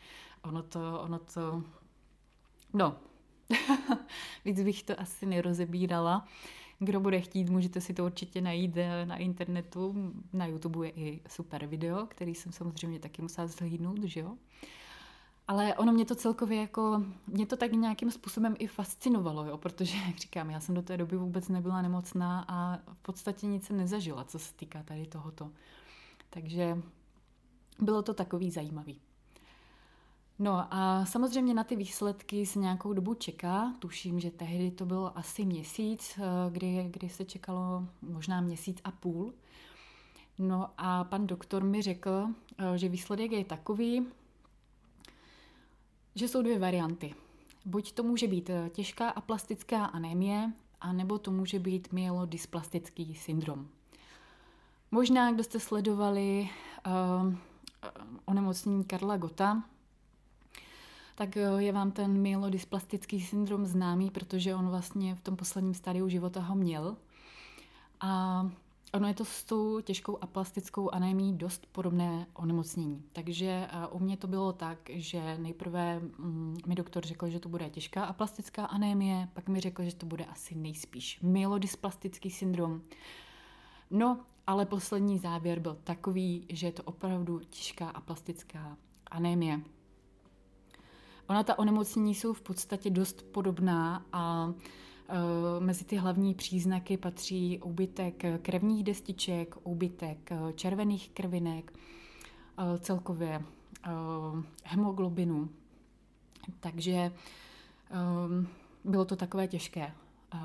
Ono 0.43 0.63
to, 0.63 1.01
ono 1.01 1.19
to, 1.19 1.63
no, 2.75 2.97
Víc 4.45 4.63
bych 4.63 4.83
to 4.83 5.01
asi 5.01 5.27
nerozebírala. 5.27 6.29
Kdo 6.79 7.01
bude 7.01 7.21
chtít, 7.21 7.51
můžete 7.51 7.81
si 7.81 7.95
to 7.95 8.05
určitě 8.05 8.41
najít 8.41 8.77
eh, 8.77 9.07
na 9.07 9.17
internetu. 9.17 10.13
Na 10.33 10.47
YouTube 10.47 10.87
je 10.87 10.91
i 10.93 11.21
super 11.29 11.67
video, 11.67 12.07
který 12.07 12.35
jsem 12.35 12.53
samozřejmě 12.53 12.99
taky 12.99 13.23
musela 13.23 13.47
zhlídnout, 13.47 14.03
že 14.03 14.21
jo. 14.21 14.37
Ale 15.49 15.75
ono 15.75 15.93
mě 15.93 16.05
to 16.05 16.15
celkově 16.15 16.61
jako, 16.61 17.03
mě 17.27 17.47
to 17.47 17.57
tak 17.57 17.73
nějakým 17.73 18.11
způsobem 18.11 18.57
i 18.59 18.67
fascinovalo, 18.67 19.45
jo, 19.45 19.59
protože, 19.59 19.97
jak 20.07 20.17
říkám, 20.17 20.51
já 20.51 20.61
jsem 20.61 20.75
do 20.75 20.83
té 20.83 20.97
doby 20.97 21.17
vůbec 21.17 21.49
nebyla 21.49 21.83
nemocná 21.83 22.45
a 22.49 22.79
v 22.93 22.99
podstatě 23.03 23.47
nic 23.47 23.67
jsem 23.67 23.77
nezažila, 23.77 24.25
co 24.25 24.39
se 24.39 24.55
týká 24.55 24.83
tady 24.83 25.07
tohoto. 25.07 25.51
Takže 26.31 26.83
bylo 27.81 28.03
to 28.03 28.15
takový 28.15 28.51
zajímavý. 28.51 29.01
No 30.39 30.75
a 30.75 31.05
samozřejmě 31.07 31.55
na 31.55 31.65
ty 31.65 31.77
výsledky 31.77 32.47
se 32.47 32.59
nějakou 32.59 32.93
dobu 32.93 33.15
čeká. 33.15 33.75
Tuším, 33.79 34.21
že 34.21 34.31
tehdy 34.31 34.71
to 34.71 34.87
bylo 34.87 35.19
asi 35.19 35.45
měsíc, 35.45 36.19
eh, 36.19 36.51
kdy, 36.51 36.89
kdy 36.91 37.09
se 37.09 37.25
čekalo 37.25 37.89
možná 38.03 38.41
měsíc 38.41 38.81
a 38.85 38.91
půl. 38.91 39.33
No 40.39 40.71
a 40.79 41.05
pan 41.05 41.27
doktor 41.27 41.65
mi 41.65 41.83
řekl, 41.83 42.29
eh, 42.59 42.79
že 42.79 42.89
výsledek 42.89 43.33
je 43.33 43.45
takový, 43.45 44.07
že 46.19 46.29
jsou 46.29 46.43
dvě 46.43 46.59
varianty. 46.59 47.15
Buď 47.65 47.93
to 47.93 48.03
může 48.03 48.27
být 48.27 48.51
eh, 48.51 48.71
těžká 48.73 49.09
a 49.09 49.21
plastická 49.21 49.85
anémie, 49.85 50.53
anebo 50.81 51.19
to 51.19 51.31
může 51.31 51.59
být 51.59 51.93
myelodysplastický 51.93 53.15
syndrom. 53.15 53.69
Možná, 54.91 55.33
kdo 55.33 55.45
jste 55.45 55.61
sledovali 55.61 56.49
uh, 56.87 57.35
onemocnění 58.25 58.85
Karla 58.85 59.17
Gota, 59.17 59.63
tak 61.15 61.37
je 61.37 61.73
vám 61.73 61.91
ten 61.91 62.23
myelodysplastický 62.23 63.21
syndrom 63.21 63.67
známý, 63.67 64.11
protože 64.11 64.55
on 64.55 64.69
vlastně 64.69 65.15
v 65.15 65.21
tom 65.21 65.37
posledním 65.37 65.75
stádiu 65.75 66.09
života 66.09 66.41
ho 66.41 66.55
měl. 66.55 66.97
A 68.01 68.43
ono 68.93 69.09
je 69.09 69.15
to 69.15 69.25
s 69.25 69.45
tou 69.45 69.81
těžkou 69.81 70.19
aplastickou 70.23 70.91
anémií 70.91 71.33
dost 71.33 71.67
podobné 71.73 72.27
onemocnění. 72.35 73.05
Takže 73.13 73.69
u 73.91 73.99
mě 73.99 74.17
to 74.17 74.27
bylo 74.27 74.53
tak, 74.53 74.79
že 74.95 75.39
nejprve 75.39 76.01
mm, 76.01 76.57
mi 76.67 76.75
doktor 76.75 77.07
řekl, 77.07 77.29
že 77.29 77.41
to 77.41 77.49
bude 77.49 77.71
těžká 77.71 78.05
aplastická 78.05 78.65
anémie, 78.65 79.29
pak 79.33 79.49
mi 79.49 79.61
řekl, 79.61 79.83
že 79.83 79.95
to 79.95 80.07
bude 80.07 80.25
asi 80.25 80.55
nejspíš 80.55 81.21
myelodysplastický 81.23 82.31
syndrom. 82.31 82.83
No, 83.91 84.21
ale 84.47 84.67
poslední 84.67 85.19
závěr 85.19 85.61
byl 85.61 85.79
takový, 85.85 86.47
že 86.49 86.67
je 86.67 86.73
to 86.73 86.83
opravdu 86.83 87.41
těžká 87.51 87.89
aplastická 87.89 88.77
anémie. 89.11 89.61
Ona 91.29 91.43
ta 91.43 91.59
onemocnění 91.59 92.15
jsou 92.15 92.33
v 92.33 92.41
podstatě 92.41 92.91
dost 92.91 93.23
podobná 93.23 94.07
a 94.13 94.49
e, 94.49 94.88
mezi 95.59 95.85
ty 95.85 95.97
hlavní 95.97 96.35
příznaky 96.35 96.97
patří 96.97 97.61
úbytek 97.61 98.23
krevních 98.43 98.85
destiček, 98.85 99.55
úbytek 99.63 100.33
e, 100.33 100.53
červených 100.53 101.11
krvinek, 101.11 101.73
e, 102.59 102.79
celkově 102.79 103.43
hemoglobinu. 104.65 105.49
Takže 106.61 107.13
bylo 108.85 109.05
to 109.05 109.17
takové 109.17 109.49
těžké 109.49 109.95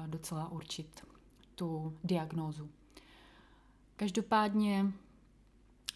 docela 0.08 0.52
určit 0.52 1.08
tu 1.56 1.97
diagnózu. 2.04 2.69
Každopádně 3.95 4.93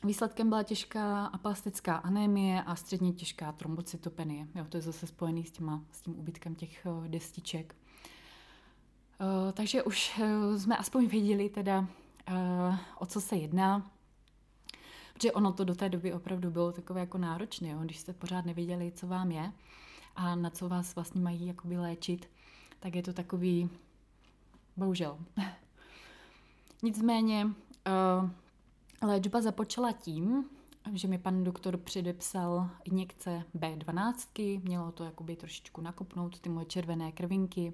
Výsledkem 0.03 0.49
byla 0.49 0.63
těžká 0.63 1.25
aplastická 1.25 1.95
anémie 1.95 2.63
a 2.63 2.75
středně 2.75 3.13
těžká 3.13 3.51
trombocytopenie. 3.51 4.47
Jo, 4.55 4.65
to 4.69 4.77
je 4.77 4.81
zase 4.81 5.07
spojený 5.07 5.45
s, 5.45 5.51
těma, 5.51 5.83
s 5.91 6.01
tím 6.01 6.19
úbytkem 6.19 6.55
těch 6.55 6.87
destiček. 7.07 7.75
Uh, 9.19 9.51
takže 9.51 9.83
už 9.83 10.19
uh, 10.19 10.57
jsme 10.57 10.77
aspoň 10.77 11.07
věděli 11.07 11.49
teda, 11.49 11.79
uh, 11.79 12.75
o 12.97 13.05
co 13.05 13.21
se 13.21 13.35
jedná. 13.35 13.91
Protože 15.13 15.31
ono 15.31 15.53
to 15.53 15.63
do 15.63 15.75
té 15.75 15.89
doby 15.89 16.13
opravdu 16.13 16.51
bylo 16.51 16.71
takové 16.71 16.99
jako 16.99 17.17
náročné, 17.17 17.69
jo? 17.69 17.79
když 17.79 17.97
jste 17.97 18.13
pořád 18.13 18.45
nevěděli, 18.45 18.91
co 18.91 19.07
vám 19.07 19.31
je 19.31 19.51
a 20.15 20.35
na 20.35 20.49
co 20.49 20.69
vás 20.69 20.95
vlastně 20.95 21.21
mají 21.21 21.47
jakoby 21.47 21.77
léčit, 21.77 22.29
tak 22.79 22.95
je 22.95 23.03
to 23.03 23.13
takový, 23.13 23.69
bohužel. 24.77 25.17
Nicméně, 26.83 27.47
Léčba 29.01 29.41
započala 29.41 29.91
tím, 29.91 30.45
že 30.93 31.07
mi 31.07 31.17
pan 31.17 31.43
doktor 31.43 31.77
předepsal 31.77 32.69
injekce 32.83 33.43
B12, 33.55 34.61
mělo 34.63 34.91
to 34.91 35.03
jakoby 35.03 35.35
trošičku 35.35 35.81
nakopnout 35.81 36.39
ty 36.39 36.49
moje 36.49 36.65
červené 36.65 37.11
krvinky. 37.11 37.73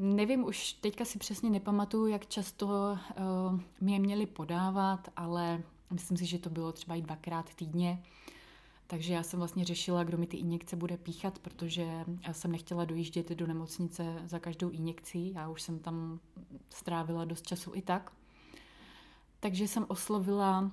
Nevím, 0.00 0.44
už 0.44 0.72
teďka 0.72 1.04
si 1.04 1.18
přesně 1.18 1.50
nepamatuju, 1.50 2.06
jak 2.06 2.26
často 2.26 2.66
uh, 3.80 3.90
je 3.90 3.98
měli 3.98 4.26
podávat, 4.26 5.08
ale 5.16 5.62
myslím 5.90 6.16
si, 6.16 6.26
že 6.26 6.38
to 6.38 6.50
bylo 6.50 6.72
třeba 6.72 6.96
i 6.96 7.02
dvakrát 7.02 7.54
týdně. 7.54 8.02
Takže 8.86 9.14
já 9.14 9.22
jsem 9.22 9.38
vlastně 9.38 9.64
řešila, 9.64 10.04
kdo 10.04 10.18
mi 10.18 10.26
ty 10.26 10.36
injekce 10.36 10.76
bude 10.76 10.96
píchat, 10.96 11.38
protože 11.38 12.04
já 12.26 12.32
jsem 12.32 12.52
nechtěla 12.52 12.84
dojíždět 12.84 13.28
do 13.28 13.46
nemocnice 13.46 14.22
za 14.26 14.38
každou 14.38 14.70
injekcí. 14.70 15.32
Já 15.34 15.48
už 15.48 15.62
jsem 15.62 15.78
tam 15.78 16.20
strávila 16.70 17.24
dost 17.24 17.46
času 17.46 17.74
i 17.74 17.82
tak. 17.82 18.12
Takže 19.40 19.68
jsem 19.68 19.86
oslovila 19.88 20.60
uh, 20.60 20.68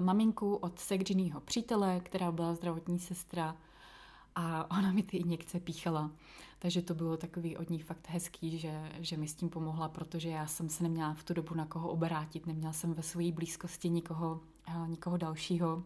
maminku 0.00 0.54
od 0.54 0.78
Segřinýho 0.78 1.40
přítele, 1.40 2.00
která 2.00 2.32
byla 2.32 2.54
zdravotní 2.54 2.98
sestra 2.98 3.56
a 4.36 4.70
ona 4.78 4.92
mi 4.92 5.02
ty 5.02 5.16
injekce 5.16 5.60
píchala. 5.60 6.10
Takže 6.58 6.82
to 6.82 6.94
bylo 6.94 7.16
takový 7.16 7.56
od 7.56 7.70
ní 7.70 7.78
fakt 7.78 8.08
hezký, 8.08 8.58
že, 8.58 8.92
že 9.00 9.16
mi 9.16 9.28
s 9.28 9.34
tím 9.34 9.48
pomohla, 9.48 9.88
protože 9.88 10.28
já 10.28 10.46
jsem 10.46 10.68
se 10.68 10.82
neměla 10.82 11.14
v 11.14 11.24
tu 11.24 11.34
dobu 11.34 11.54
na 11.54 11.66
koho 11.66 11.88
obrátit, 11.88 12.46
neměla 12.46 12.72
jsem 12.72 12.94
ve 12.94 13.02
své 13.02 13.32
blízkosti 13.32 13.88
nikoho, 13.90 14.40
uh, 14.68 14.88
nikoho 14.88 15.16
dalšího. 15.16 15.82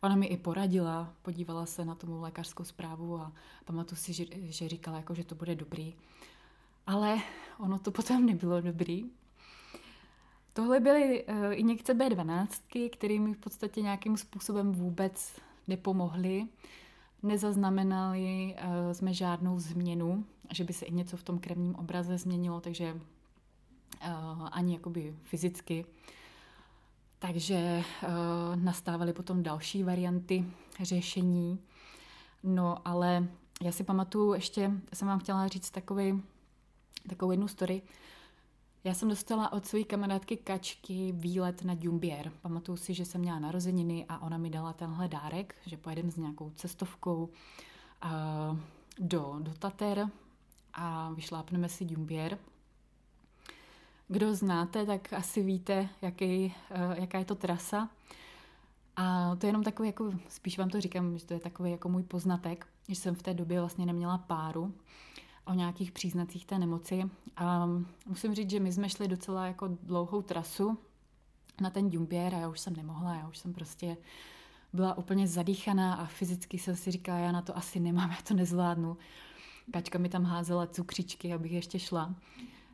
Ona 0.00 0.16
mi 0.16 0.26
i 0.26 0.36
poradila, 0.36 1.12
podívala 1.22 1.66
se 1.66 1.84
na 1.84 1.94
tomu 1.94 2.20
lékařskou 2.20 2.64
zprávu 2.64 3.20
a 3.20 3.32
pamatuju 3.64 3.96
si, 3.96 4.12
že, 4.12 4.24
že 4.32 4.68
říkala, 4.68 4.96
jako, 4.96 5.14
že 5.14 5.24
to 5.24 5.34
bude 5.34 5.54
dobrý. 5.54 5.94
Ale 6.86 7.18
ono 7.58 7.78
to 7.78 7.90
potom 7.90 8.26
nebylo 8.26 8.60
dobrý, 8.60 9.10
Tohle 10.52 10.80
byly 10.80 11.24
uh, 11.24 11.34
injekce 11.52 11.94
B12, 11.94 12.90
které 12.90 13.18
mi 13.18 13.34
v 13.34 13.38
podstatě 13.38 13.82
nějakým 13.82 14.16
způsobem 14.16 14.72
vůbec 14.72 15.36
nepomohly. 15.68 16.46
Nezaznamenali 17.22 18.54
uh, 18.54 18.92
jsme 18.92 19.14
žádnou 19.14 19.58
změnu, 19.58 20.24
že 20.52 20.64
by 20.64 20.72
se 20.72 20.84
i 20.84 20.92
něco 20.92 21.16
v 21.16 21.22
tom 21.22 21.38
krevním 21.38 21.74
obraze 21.74 22.18
změnilo, 22.18 22.60
takže 22.60 22.94
uh, 22.94 24.48
ani 24.52 24.72
jakoby 24.72 25.16
fyzicky. 25.22 25.84
Takže 27.18 27.84
uh, 28.02 28.56
nastávaly 28.56 29.12
potom 29.12 29.42
další 29.42 29.82
varianty 29.82 30.44
řešení. 30.82 31.58
No 32.42 32.88
ale 32.88 33.28
já 33.62 33.72
si 33.72 33.84
pamatuju, 33.84 34.34
ještě 34.34 34.72
jsem 34.92 35.08
vám 35.08 35.18
chtěla 35.18 35.48
říct 35.48 35.70
takový, 35.70 36.22
takovou 37.08 37.30
jednu 37.30 37.48
story, 37.48 37.82
já 38.86 38.94
jsem 38.94 39.08
dostala 39.08 39.52
od 39.52 39.66
své 39.66 39.84
kamarádky 39.84 40.36
Kačky 40.36 41.12
výlet 41.12 41.64
na 41.64 41.74
Dumbier. 41.74 42.32
Pamatuju 42.42 42.76
si, 42.76 42.94
že 42.94 43.04
jsem 43.04 43.20
měla 43.20 43.38
narozeniny 43.38 44.06
a 44.08 44.18
ona 44.18 44.38
mi 44.38 44.50
dala 44.50 44.72
tenhle 44.72 45.08
dárek, 45.08 45.54
že 45.66 45.76
pojedeme 45.76 46.10
s 46.10 46.16
nějakou 46.16 46.50
cestovkou 46.50 47.28
uh, 48.04 48.58
do, 48.98 49.36
do 49.38 49.52
Tater 49.58 50.08
a 50.74 51.10
vyšlápneme 51.10 51.68
si 51.68 51.84
Dumbier. 51.84 52.38
Kdo 54.08 54.34
znáte, 54.34 54.86
tak 54.86 55.12
asi 55.12 55.42
víte, 55.42 55.88
jaký, 56.02 56.46
uh, 56.46 56.92
jaká 56.92 57.18
je 57.18 57.24
to 57.24 57.34
trasa. 57.34 57.90
A 58.96 59.36
to 59.36 59.46
je 59.46 59.48
jenom 59.48 59.62
takový, 59.62 59.88
jako, 59.88 60.12
spíš 60.28 60.58
vám 60.58 60.70
to 60.70 60.80
říkám, 60.80 61.18
že 61.18 61.26
to 61.26 61.34
je 61.34 61.40
takový 61.40 61.70
jako 61.70 61.88
můj 61.88 62.02
poznatek, 62.02 62.66
že 62.88 62.94
jsem 62.94 63.14
v 63.14 63.22
té 63.22 63.34
době 63.34 63.60
vlastně 63.60 63.86
neměla 63.86 64.18
páru 64.18 64.74
o 65.46 65.54
nějakých 65.54 65.92
příznacích 65.92 66.46
té 66.46 66.58
nemoci. 66.58 67.10
A 67.36 67.68
musím 68.06 68.34
říct, 68.34 68.50
že 68.50 68.60
my 68.60 68.72
jsme 68.72 68.88
šli 68.88 69.08
docela 69.08 69.46
jako 69.46 69.68
dlouhou 69.82 70.22
trasu 70.22 70.78
na 71.60 71.70
ten 71.70 71.90
Dumbier 71.90 72.34
a 72.34 72.38
já 72.38 72.48
už 72.48 72.60
jsem 72.60 72.76
nemohla, 72.76 73.14
já 73.14 73.28
už 73.28 73.38
jsem 73.38 73.52
prostě 73.52 73.96
byla 74.72 74.98
úplně 74.98 75.26
zadýchaná 75.26 75.94
a 75.94 76.06
fyzicky 76.06 76.58
jsem 76.58 76.76
si 76.76 76.90
říkala, 76.90 77.18
já 77.18 77.32
na 77.32 77.42
to 77.42 77.56
asi 77.56 77.80
nemám, 77.80 78.10
já 78.10 78.16
to 78.28 78.34
nezvládnu. 78.34 78.96
Kačka 79.70 79.98
mi 79.98 80.08
tam 80.08 80.24
házela 80.24 80.66
cukříčky, 80.66 81.32
abych 81.32 81.52
ještě 81.52 81.78
šla. 81.78 82.14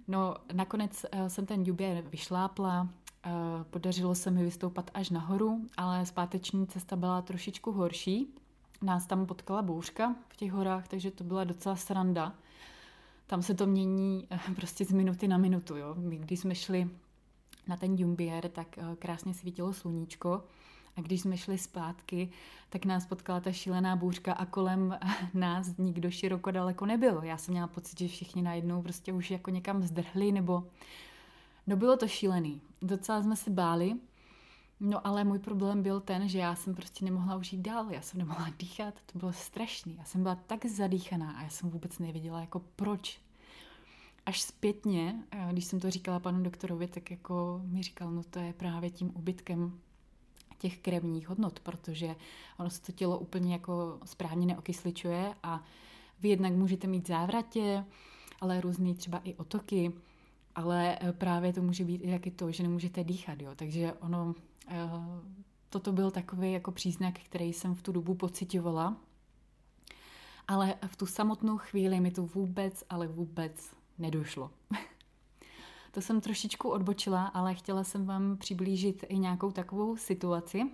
No, 0.08 0.36
nakonec 0.52 1.06
eh, 1.12 1.30
jsem 1.30 1.46
ten 1.46 1.64
Dumbier 1.64 2.04
vyšlápla, 2.08 2.88
eh, 3.24 3.30
podařilo 3.70 4.14
se 4.14 4.30
mi 4.30 4.44
vystoupat 4.44 4.90
až 4.94 5.10
nahoru, 5.10 5.66
ale 5.76 6.06
zpáteční 6.06 6.66
cesta 6.66 6.96
byla 6.96 7.22
trošičku 7.22 7.72
horší. 7.72 8.34
Nás 8.82 9.06
tam 9.06 9.26
potkala 9.26 9.62
bouřka 9.62 10.14
v 10.28 10.36
těch 10.36 10.52
horách, 10.52 10.88
takže 10.88 11.10
to 11.10 11.24
byla 11.24 11.44
docela 11.44 11.76
sranda 11.76 12.32
tam 13.32 13.42
se 13.42 13.54
to 13.54 13.66
mění 13.66 14.26
eh, 14.30 14.40
prostě 14.56 14.84
z 14.84 14.92
minuty 14.92 15.28
na 15.28 15.38
minutu. 15.38 15.76
Jo. 15.76 15.94
My, 15.98 16.16
když 16.16 16.40
jsme 16.40 16.54
šli 16.54 16.90
na 17.68 17.76
ten 17.76 17.98
Jumbier, 17.98 18.48
tak 18.48 18.78
eh, 18.78 18.96
krásně 18.98 19.34
svítilo 19.34 19.72
sluníčko 19.72 20.44
a 20.96 21.00
když 21.00 21.20
jsme 21.20 21.36
šli 21.36 21.58
zpátky, 21.58 22.30
tak 22.68 22.84
nás 22.84 23.06
potkala 23.06 23.40
ta 23.40 23.52
šílená 23.52 23.96
bůřka 23.96 24.32
a 24.32 24.46
kolem 24.46 24.98
eh, 25.00 25.08
nás 25.34 25.76
nikdo 25.76 26.10
široko 26.10 26.50
daleko 26.50 26.86
nebyl. 26.86 27.20
Já 27.22 27.36
jsem 27.36 27.52
měla 27.52 27.66
pocit, 27.66 27.98
že 27.98 28.08
všichni 28.08 28.42
najednou 28.42 28.82
prostě 28.82 29.12
už 29.12 29.30
jako 29.30 29.50
někam 29.50 29.82
zdrhli 29.82 30.32
nebo... 30.32 30.64
No 31.66 31.76
bylo 31.76 31.96
to 31.96 32.08
šílený. 32.08 32.60
Docela 32.82 33.22
jsme 33.22 33.36
se 33.36 33.50
báli, 33.50 33.94
No 34.84 35.06
ale 35.06 35.24
můj 35.24 35.38
problém 35.38 35.82
byl 35.82 36.00
ten, 36.00 36.28
že 36.28 36.38
já 36.38 36.54
jsem 36.54 36.74
prostě 36.74 37.04
nemohla 37.04 37.36
už 37.36 37.52
jít 37.52 37.62
dál, 37.62 37.86
já 37.90 38.02
jsem 38.02 38.18
nemohla 38.18 38.48
dýchat, 38.58 38.94
to 39.12 39.18
bylo 39.18 39.32
strašný. 39.32 39.96
Já 39.98 40.04
jsem 40.04 40.22
byla 40.22 40.34
tak 40.34 40.66
zadýchaná 40.66 41.30
a 41.30 41.42
já 41.42 41.48
jsem 41.48 41.70
vůbec 41.70 41.98
nevěděla, 41.98 42.40
jako 42.40 42.62
proč. 42.76 43.20
Až 44.26 44.42
zpětně, 44.42 45.22
eh, 45.30 45.48
když 45.52 45.64
jsem 45.64 45.80
to 45.80 45.90
říkala 45.90 46.20
panu 46.20 46.42
doktorovi, 46.42 46.88
tak 46.88 47.10
jako 47.10 47.60
mi 47.64 47.82
říkal, 47.82 48.10
no 48.10 48.22
to 48.22 48.38
je 48.38 48.52
právě 48.52 48.90
tím 48.90 49.12
ubytkem 49.14 49.80
těch 50.58 50.78
krevních 50.78 51.28
hodnot, 51.28 51.60
protože 51.60 52.16
ono 52.58 52.70
se 52.70 52.82
to 52.82 52.92
tělo 52.92 53.18
úplně 53.18 53.52
jako 53.52 53.98
správně 54.04 54.46
neokysličuje 54.46 55.34
a 55.42 55.64
vy 56.20 56.28
jednak 56.28 56.52
můžete 56.52 56.86
mít 56.86 57.08
závratě, 57.08 57.84
ale 58.40 58.60
různý 58.60 58.94
třeba 58.94 59.18
i 59.24 59.34
otoky, 59.34 59.92
ale 60.54 60.98
eh, 61.00 61.12
právě 61.12 61.52
to 61.52 61.62
může 61.62 61.84
být 61.84 61.98
i 62.04 62.10
taky 62.10 62.30
to, 62.30 62.52
že 62.52 62.62
nemůžete 62.62 63.04
dýchat, 63.04 63.40
jo. 63.40 63.50
Takže 63.54 63.92
ono 63.92 64.34
Eh, 64.68 64.90
toto 65.68 65.92
byl 65.92 66.10
takový 66.10 66.52
jako 66.52 66.72
příznak, 66.72 67.18
který 67.18 67.52
jsem 67.52 67.74
v 67.74 67.82
tu 67.82 67.92
dobu 67.92 68.14
pocitovala. 68.14 68.96
Ale 70.48 70.74
v 70.86 70.96
tu 70.96 71.06
samotnou 71.06 71.58
chvíli 71.58 72.00
mi 72.00 72.10
to 72.10 72.22
vůbec, 72.22 72.84
ale 72.90 73.08
vůbec 73.08 73.70
nedošlo. 73.98 74.50
to 75.92 76.00
jsem 76.00 76.20
trošičku 76.20 76.68
odbočila, 76.68 77.26
ale 77.26 77.54
chtěla 77.54 77.84
jsem 77.84 78.06
vám 78.06 78.36
přiblížit 78.36 79.04
i 79.08 79.18
nějakou 79.18 79.50
takovou 79.50 79.96
situaci. 79.96 80.70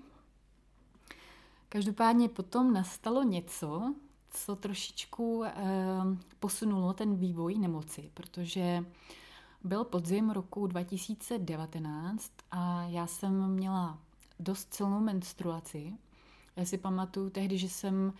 Každopádně 1.68 2.28
potom 2.28 2.72
nastalo 2.72 3.22
něco, 3.22 3.94
co 4.30 4.56
trošičku 4.56 5.44
eh, 5.44 5.54
posunulo 6.40 6.92
ten 6.92 7.16
vývoj 7.16 7.58
nemoci, 7.58 8.10
protože 8.14 8.84
Byl 9.64 9.84
podzim 9.84 10.30
roku 10.30 10.66
2019 10.66 12.32
a 12.50 12.82
já 12.82 13.06
jsem 13.06 13.50
měla 13.50 13.98
dost 14.40 14.74
silnou 14.74 15.00
menstruaci. 15.00 15.92
Já 16.56 16.64
si 16.64 16.78
pamatuju 16.78 17.30
tehdy, 17.30 17.58
že 17.58 17.68
jsem 17.68 18.12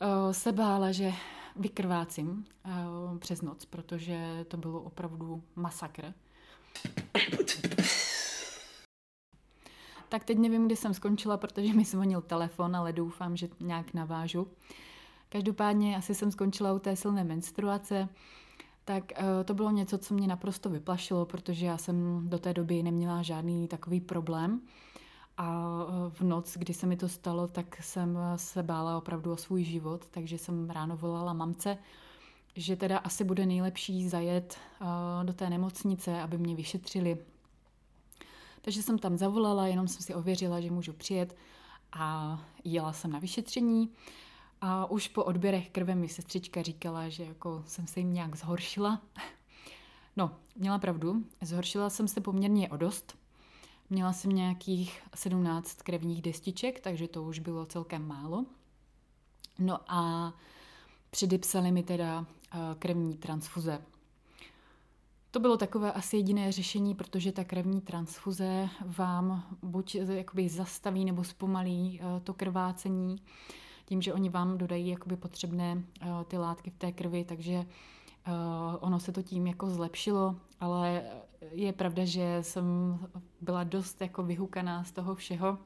uh, 0.00 0.32
se 0.32 0.52
bála, 0.52 0.92
že 0.92 1.12
vykrvácím 1.56 2.46
uh, 2.64 3.18
přes 3.18 3.42
noc, 3.42 3.64
protože 3.64 4.44
to 4.48 4.56
bylo 4.56 4.80
opravdu 4.80 5.42
masakr. 5.56 6.14
Tak 10.08 10.24
teď 10.24 10.38
nevím, 10.38 10.66
kdy 10.66 10.76
jsem 10.76 10.94
skončila, 10.94 11.36
protože 11.36 11.72
mi 11.72 11.84
zvonil 11.84 12.20
telefon, 12.20 12.76
ale 12.76 12.92
doufám, 12.92 13.36
že 13.36 13.48
nějak 13.60 13.94
navážu. 13.94 14.48
Každopádně 15.28 15.96
asi 15.96 16.14
jsem 16.14 16.30
skončila 16.30 16.72
u 16.72 16.78
té 16.78 16.96
silné 16.96 17.24
menstruace, 17.24 18.08
tak 18.86 19.12
uh, 19.18 19.44
to 19.44 19.54
bylo 19.54 19.70
něco, 19.70 19.98
co 19.98 20.14
mě 20.14 20.26
naprosto 20.26 20.70
vyplašilo, 20.70 21.26
protože 21.26 21.66
já 21.66 21.78
jsem 21.78 22.28
do 22.28 22.38
té 22.38 22.54
doby 22.54 22.82
neměla 22.82 23.22
žádný 23.22 23.68
takový 23.68 24.00
problém. 24.00 24.60
A 25.38 25.68
eh, 25.88 26.10
v 26.10 26.20
noc, 26.20 26.56
kdy 26.56 26.74
se 26.74 26.86
mi 26.86 26.96
to 26.96 27.08
stalo, 27.08 27.48
tak 27.48 27.82
jsem 27.82 28.18
se 28.36 28.62
bála 28.62 28.98
opravdu 28.98 29.32
o 29.32 29.36
svůj 29.36 29.64
život, 29.64 30.06
takže 30.10 30.38
jsem 30.38 30.70
ráno 30.70 30.96
volala 30.96 31.32
mamce, 31.32 31.78
že 32.56 32.76
teda 32.76 32.98
asi 32.98 33.24
bude 33.24 33.46
nejlepší 33.46 34.08
zajet 34.08 34.58
uh, 34.80 34.86
do 35.26 35.32
té 35.32 35.50
nemocnice, 35.50 36.22
aby 36.22 36.38
mě 36.38 36.54
vyšetřili. 36.54 37.18
Takže 38.62 38.82
jsem 38.82 38.98
tam 38.98 39.16
zavolala, 39.16 39.66
jenom 39.66 39.88
jsem 39.88 40.02
si 40.02 40.14
ověřila, 40.14 40.60
že 40.60 40.70
můžu 40.70 40.92
přijet 40.92 41.36
a 41.92 42.38
jela 42.64 42.92
jsem 42.92 43.12
na 43.12 43.18
vyšetření. 43.18 43.90
A 44.68 44.90
už 44.90 45.08
po 45.08 45.24
odběrech 45.24 45.70
krve 45.70 45.94
mi 45.94 46.08
sestřička 46.08 46.62
říkala, 46.62 47.08
že 47.08 47.24
jako 47.24 47.62
jsem 47.66 47.86
se 47.86 48.00
jim 48.00 48.12
nějak 48.12 48.36
zhoršila. 48.36 49.02
No, 50.16 50.36
měla 50.56 50.78
pravdu, 50.78 51.24
zhoršila 51.40 51.90
jsem 51.90 52.08
se 52.08 52.20
poměrně 52.20 52.68
o 52.68 52.76
dost. 52.76 53.18
Měla 53.90 54.12
jsem 54.12 54.30
nějakých 54.32 55.02
17 55.14 55.82
krevních 55.82 56.22
destiček, 56.22 56.80
takže 56.80 57.08
to 57.08 57.22
už 57.22 57.38
bylo 57.38 57.66
celkem 57.66 58.08
málo. 58.08 58.46
No 59.58 59.78
a 59.88 60.32
předepsali 61.10 61.72
mi 61.72 61.82
teda 61.82 62.26
eh, 62.52 62.58
krevní 62.78 63.16
transfuze. 63.16 63.82
To 65.30 65.40
bylo 65.40 65.56
takové 65.56 65.92
asi 65.92 66.16
jediné 66.16 66.52
řešení, 66.52 66.94
protože 66.94 67.32
ta 67.32 67.44
krevní 67.44 67.80
transfuze 67.80 68.68
vám 68.86 69.46
buď 69.62 69.94
jakoby 69.94 70.48
zastaví 70.48 71.04
nebo 71.04 71.24
zpomalí 71.24 72.00
eh, 72.00 72.20
to 72.20 72.34
krvácení, 72.34 73.22
tím, 73.86 74.02
že 74.02 74.14
oni 74.14 74.28
vám 74.28 74.58
dodají 74.58 74.88
jakoby 74.88 75.16
potřebné 75.16 75.82
eh, 76.00 76.06
ty 76.28 76.38
látky 76.38 76.70
v 76.70 76.76
té 76.76 76.92
krvi, 76.92 77.24
takže 77.24 77.54
eh, 77.54 78.32
ono 78.80 79.00
se 79.00 79.12
to 79.12 79.22
tím 79.22 79.46
jako 79.46 79.70
zlepšilo, 79.70 80.36
ale 80.60 81.02
je 81.52 81.72
pravda, 81.72 82.04
že 82.04 82.38
jsem 82.40 82.98
byla 83.40 83.64
dost 83.64 84.00
jako 84.00 84.22
vyhukaná 84.22 84.84
z 84.84 84.92
toho 84.92 85.14
všeho. 85.14 85.58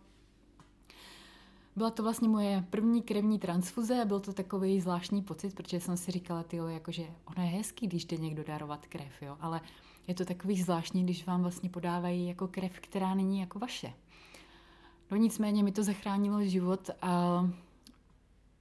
Byla 1.76 1.90
to 1.90 2.02
vlastně 2.02 2.28
moje 2.28 2.64
první 2.70 3.02
krevní 3.02 3.38
transfuze 3.38 4.02
a 4.02 4.04
byl 4.04 4.20
to 4.20 4.32
takový 4.32 4.80
zvláštní 4.80 5.22
pocit, 5.22 5.54
protože 5.54 5.80
jsem 5.80 5.96
si 5.96 6.10
říkala, 6.10 6.42
tyjo, 6.42 6.66
jakože 6.66 7.02
ono 7.24 7.46
je 7.46 7.50
hezký, 7.50 7.86
když 7.86 8.04
jde 8.04 8.16
někdo 8.16 8.44
darovat 8.44 8.86
krev, 8.86 9.22
jo, 9.22 9.36
ale 9.40 9.60
je 10.06 10.14
to 10.14 10.24
takový 10.24 10.62
zvláštní, 10.62 11.04
když 11.04 11.26
vám 11.26 11.42
vlastně 11.42 11.70
podávají 11.70 12.26
jako 12.26 12.48
krev, 12.48 12.80
která 12.80 13.14
není 13.14 13.40
jako 13.40 13.58
vaše. 13.58 13.92
No 15.10 15.16
nicméně 15.16 15.62
mi 15.62 15.72
to 15.72 15.82
zachránilo 15.82 16.44
život 16.44 16.90
a 17.02 17.44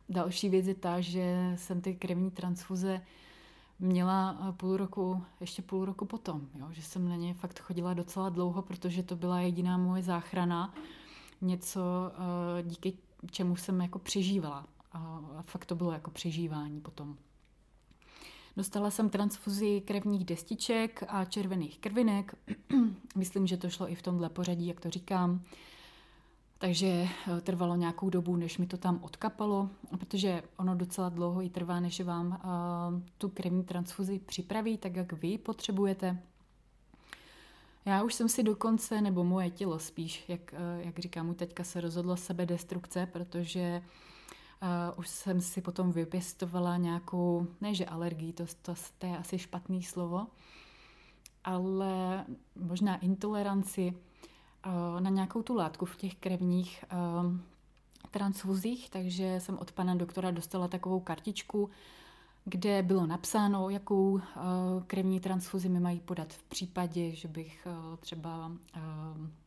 Další 0.09 0.49
věc 0.49 0.67
je 0.67 0.75
ta, 0.75 1.01
že 1.01 1.53
jsem 1.55 1.81
ty 1.81 1.95
krevní 1.95 2.31
transfuze 2.31 3.01
měla 3.79 4.37
eh, 4.41 4.51
půl 4.51 4.77
roku, 4.77 5.23
ještě 5.39 5.61
půl 5.61 5.85
roku 5.85 6.05
potom, 6.05 6.47
jo? 6.59 6.67
že 6.71 6.81
jsem 6.81 7.09
na 7.09 7.15
ně 7.15 7.33
fakt 7.33 7.59
chodila 7.59 7.93
docela 7.93 8.29
dlouho, 8.29 8.61
protože 8.61 9.03
to 9.03 9.15
byla 9.15 9.39
jediná 9.39 9.77
moje 9.77 10.03
záchrana, 10.03 10.73
něco, 11.41 11.81
eh, 12.59 12.63
díky 12.63 12.93
čemu 13.31 13.55
jsem 13.55 13.81
jako 13.81 13.99
přežívala. 13.99 14.67
A 14.91 15.21
fakt 15.41 15.65
to 15.65 15.75
bylo 15.75 15.91
jako 15.91 16.11
přežívání 16.11 16.81
potom. 16.81 17.17
Dostala 18.57 18.91
jsem 18.91 19.09
transfuzi 19.09 19.81
krevních 19.81 20.25
destiček 20.25 21.03
a 21.07 21.25
červených 21.25 21.79
krvinek. 21.79 22.35
Myslím, 23.15 23.47
že 23.47 23.57
to 23.57 23.69
šlo 23.69 23.91
i 23.91 23.95
v 23.95 24.01
tomhle 24.01 24.29
pořadí, 24.29 24.67
jak 24.67 24.79
to 24.79 24.89
říkám. 24.89 25.41
Takže 26.61 26.87
eh, 26.87 27.41
trvalo 27.41 27.75
nějakou 27.75 28.09
dobu, 28.09 28.35
než 28.35 28.57
mi 28.57 28.67
to 28.67 28.77
tam 28.77 28.99
odkapalo, 29.03 29.69
protože 29.99 30.43
ono 30.57 30.75
docela 30.75 31.09
dlouho 31.09 31.41
i 31.41 31.49
trvá, 31.49 31.79
než 31.79 32.01
vám 32.01 32.27
uh, 32.27 33.01
tu 33.17 33.29
krevní 33.29 33.63
transfuzi 33.63 34.19
připraví, 34.19 34.77
tak 34.77 34.95
jak 34.95 35.13
vy 35.13 35.37
potřebujete. 35.37 36.19
Já 37.85 38.03
už 38.03 38.13
jsem 38.13 38.29
si 38.29 38.43
dokonce, 38.43 39.01
nebo 39.01 39.23
moje 39.23 39.49
tělo 39.49 39.79
spíš, 39.79 40.23
jak, 40.27 40.53
uh, 40.53 40.85
jak 40.85 40.99
říkám, 40.99 41.25
můj 41.25 41.35
teďka 41.35 41.63
se 41.63 41.81
rozhodlo 41.81 42.17
sebe 42.17 42.45
destrukce, 42.45 43.05
protože 43.05 43.81
už 44.95 45.07
jsem 45.07 45.41
si 45.41 45.61
potom 45.61 45.91
vypěstovala 45.91 46.77
nějakou, 46.77 47.47
ne 47.61 47.75
že 47.75 47.85
alergii, 47.85 48.33
to, 48.33 48.45
to, 48.61 48.73
to 48.97 49.05
je 49.05 49.17
asi 49.17 49.39
špatný 49.39 49.83
slovo, 49.83 50.27
ale 51.43 52.25
možná 52.55 52.97
intoleranci 52.97 53.93
Eh, 53.93 54.08
na 54.99 55.09
nějakou 55.09 55.41
tu 55.41 55.55
látku 55.55 55.85
v 55.85 55.95
těch 55.95 56.15
krevních 56.15 56.85
eh, 56.91 56.95
transfuzích, 58.11 58.89
takže 58.89 59.39
jsem 59.39 59.57
od 59.57 59.71
pana 59.71 59.95
doktora 59.95 60.31
dostala 60.31 60.67
takovou 60.67 60.99
kartičku, 60.99 61.69
kde 62.45 62.83
bylo 62.83 63.05
napsáno, 63.05 63.69
jakou 63.69 64.19
eh, 64.19 64.23
krevní 64.87 65.19
transfuzi 65.19 65.69
mi 65.69 65.79
mají 65.79 65.99
podat 65.99 66.33
v 66.33 66.43
případě, 66.43 67.11
že 67.11 67.27
bych 67.27 67.67
třeba 67.99 68.51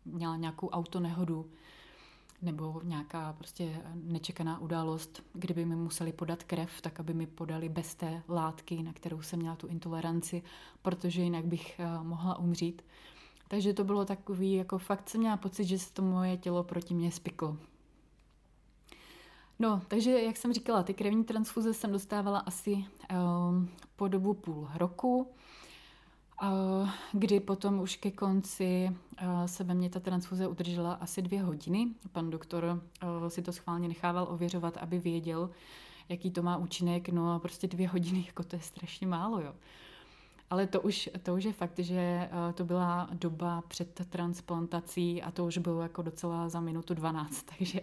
měla 0.05 0.37
nějakou 0.37 0.68
autonehodu 0.68 1.46
nebo 2.42 2.81
nějaká 2.85 3.33
prostě 3.33 3.83
nečekaná 3.94 4.61
událost, 4.61 5.22
kdyby 5.33 5.64
mi 5.64 5.77
museli 5.77 6.12
podat 6.12 6.42
krev, 6.42 6.81
tak 6.81 7.01
aby 7.01 7.14
mi 7.14 7.27
podali 7.27 7.68
bez 7.68 7.94
té 7.94 8.22
látky, 8.29 8.83
na 8.83 8.92
kterou 8.92 9.22
jsem 9.22 9.38
měla 9.38 9.57
tu 9.57 9.66
intoleranci, 9.66 10.42
protože 10.83 11.22
jinak 11.22 11.44
bych 11.44 11.81
mohla 12.03 12.38
umřít. 12.38 12.83
Takže 13.53 13.75
to 13.75 13.85
bylo 13.85 14.05
takový, 14.05 14.53
jako 14.53 14.79
fakt 14.79 15.11
jsem 15.11 15.21
měla 15.21 15.37
pocit, 15.37 15.65
že 15.65 15.79
se 15.79 15.93
to 15.93 16.03
moje 16.03 16.37
tělo 16.37 16.65
proti 16.65 16.95
mě 16.95 17.12
spiklo. 17.12 17.57
No, 19.59 19.83
takže 19.88 20.11
jak 20.11 20.37
jsem 20.37 20.53
říkala, 20.53 20.83
ty 20.83 20.95
krevní 20.95 21.25
transfuze 21.25 21.75
jsem 21.75 21.93
dostávala 21.93 22.38
asi 22.38 22.73
um, 22.75 23.69
po 23.97 24.09
dobu 24.09 24.35
půl 24.35 24.69
roku, 24.75 25.33
uh, 26.43 26.91
kdy 27.12 27.41
potom 27.41 27.81
už 27.81 27.97
ke 27.97 28.11
konci 28.11 28.88
uh, 29.23 29.45
se 29.45 29.65
ve 29.65 29.75
mně 29.75 29.91
ta 29.91 30.01
transfuze 30.01 30.47
udržela 30.47 30.93
asi 30.93 31.23
dvě 31.23 31.43
hodiny. 31.43 31.88
Pan 32.12 32.31
doktor 32.31 32.65
uh, 32.65 33.29
si 33.29 33.43
to 33.43 33.53
schválně 33.53 33.88
nechával 33.88 34.27
ověřovat, 34.31 34.77
aby 34.77 34.99
věděl, 34.99 35.51
jaký 36.09 36.31
to 36.31 36.43
má 36.43 36.57
účinek. 36.57 37.09
No 37.09 37.33
a 37.33 37.38
prostě 37.38 37.67
dvě 37.67 37.88
hodiny, 37.88 38.25
jako 38.27 38.43
to 38.43 38.57
je 38.57 38.62
strašně 38.62 39.07
málo, 39.07 39.41
jo. 39.41 39.55
Ale 40.53 40.67
to 40.67 40.81
už, 40.81 41.11
to 41.23 41.35
už 41.35 41.45
je 41.45 41.53
fakt, 41.53 41.79
že 41.79 42.01
eh, 42.01 42.53
to 42.55 42.65
byla 42.65 43.09
doba 43.12 43.62
před 43.69 44.07
transplantací 44.11 45.23
a 45.23 45.31
to 45.31 45.45
už 45.47 45.59
bylo 45.59 45.83
jako 45.83 46.03
docela 46.03 46.49
za 46.49 46.61
minutu 46.61 46.95
12, 46.95 47.43
takže... 47.59 47.81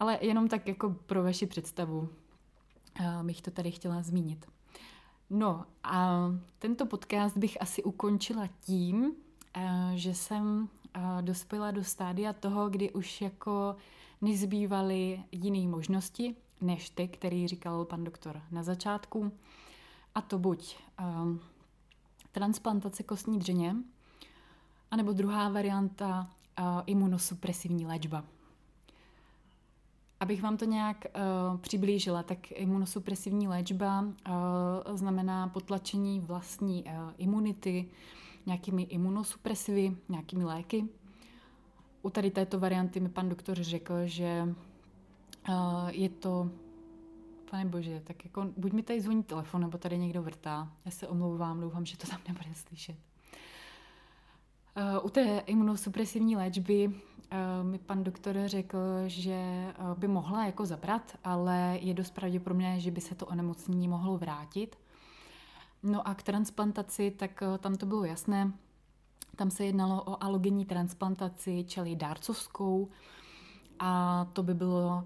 Ale 0.00 0.18
jenom 0.20 0.48
tak 0.48 0.68
jako 0.68 0.96
pro 1.06 1.22
vaši 1.22 1.46
představu 1.46 2.08
eh, 3.00 3.22
bych 3.22 3.42
to 3.42 3.50
tady 3.50 3.70
chtěla 3.70 4.02
zmínit. 4.02 4.46
No 5.30 5.64
a 5.84 6.24
tento 6.58 6.86
podcast 6.86 7.36
bych 7.36 7.62
asi 7.62 7.82
ukončila 7.82 8.48
tím, 8.60 9.12
eh, 9.54 9.92
že 9.94 10.14
jsem 10.14 10.68
dospěla 11.20 11.70
do 11.70 11.84
stádia 11.84 12.32
toho, 12.32 12.70
kdy 12.70 12.92
už 12.92 13.20
jako 13.20 13.76
nezbývaly 14.20 15.22
jiné 15.32 15.68
možnosti, 15.68 16.36
než 16.60 16.90
ty, 16.90 17.08
který 17.08 17.48
říkal 17.48 17.84
pan 17.84 18.04
doktor 18.04 18.42
na 18.50 18.62
začátku. 18.62 19.32
A 20.14 20.20
to 20.20 20.38
buď 20.38 20.76
transplantace 22.36 23.02
kostní 23.02 23.38
dřeně, 23.38 23.76
anebo 24.90 25.12
druhá 25.12 25.48
varianta 25.48 26.30
uh, 26.58 26.64
imunosupresivní 26.86 27.86
léčba. 27.86 28.24
Abych 30.20 30.42
vám 30.42 30.56
to 30.56 30.64
nějak 30.64 31.04
uh, 31.04 31.58
přiblížila, 31.60 32.22
tak 32.22 32.50
imunosupresivní 32.50 33.48
léčba 33.48 34.00
uh, 34.00 34.96
znamená 34.96 35.48
potlačení 35.48 36.20
vlastní 36.20 36.84
uh, 36.84 36.90
imunity 37.18 37.88
nějakými 38.46 38.82
imunosupresivy, 38.82 39.96
nějakými 40.08 40.44
léky. 40.44 40.88
U 42.02 42.10
tady 42.10 42.30
této 42.30 42.60
varianty 42.60 43.00
mi 43.00 43.08
pan 43.08 43.28
doktor 43.28 43.56
řekl, 43.62 43.94
že 44.04 44.54
uh, 45.48 45.88
je 45.88 46.08
to 46.08 46.50
Pane 47.50 47.64
bože, 47.64 48.00
tak 48.00 48.24
jako 48.24 48.46
buď 48.56 48.72
mi 48.72 48.82
tady 48.82 49.00
zvoní 49.00 49.22
telefon, 49.22 49.60
nebo 49.60 49.78
tady 49.78 49.98
někdo 49.98 50.22
vrtá. 50.22 50.72
Já 50.84 50.90
se 50.90 51.08
omlouvám, 51.08 51.60
doufám, 51.60 51.86
že 51.86 51.96
to 51.96 52.06
tam 52.06 52.20
nebude 52.28 52.54
slyšet. 52.54 52.96
Uh, 54.76 55.06
u 55.06 55.10
té 55.10 55.38
imunosupresivní 55.46 56.36
léčby 56.36 56.88
uh, 56.88 56.94
mi 57.70 57.78
pan 57.78 58.04
doktor 58.04 58.36
řekl, 58.46 58.78
že 59.06 59.66
uh, 59.78 59.98
by 59.98 60.08
mohla 60.08 60.46
jako 60.46 60.66
zabrat, 60.66 61.18
ale 61.24 61.78
je 61.82 61.94
dost 61.94 62.10
pravděpodobné, 62.10 62.80
že 62.80 62.90
by 62.90 63.00
se 63.00 63.14
to 63.14 63.26
onemocnění 63.26 63.88
mohlo 63.88 64.18
vrátit. 64.18 64.78
No 65.82 66.08
a 66.08 66.14
k 66.14 66.22
transplantaci, 66.22 67.10
tak 67.10 67.42
tam 67.58 67.74
to 67.74 67.86
bylo 67.86 68.04
jasné. 68.04 68.52
Tam 69.36 69.50
se 69.50 69.64
jednalo 69.64 70.02
o 70.02 70.24
alogenní 70.24 70.64
transplantaci, 70.64 71.64
čili 71.68 71.96
dárcovskou, 71.96 72.88
a 73.78 74.24
to 74.32 74.42
by 74.42 74.54
bylo 74.54 75.04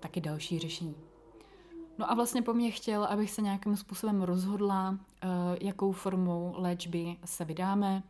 taky 0.00 0.20
další 0.20 0.58
řešení. 0.58 0.94
No 1.98 2.10
a 2.10 2.14
vlastně 2.14 2.42
po 2.42 2.54
mně 2.54 2.70
chtěl, 2.70 3.04
abych 3.04 3.30
se 3.30 3.42
nějakým 3.42 3.76
způsobem 3.76 4.22
rozhodla, 4.22 4.90
uh, 4.90 4.98
jakou 5.60 5.92
formou 5.92 6.54
léčby 6.56 7.16
se 7.24 7.44
vydáme. 7.44 8.02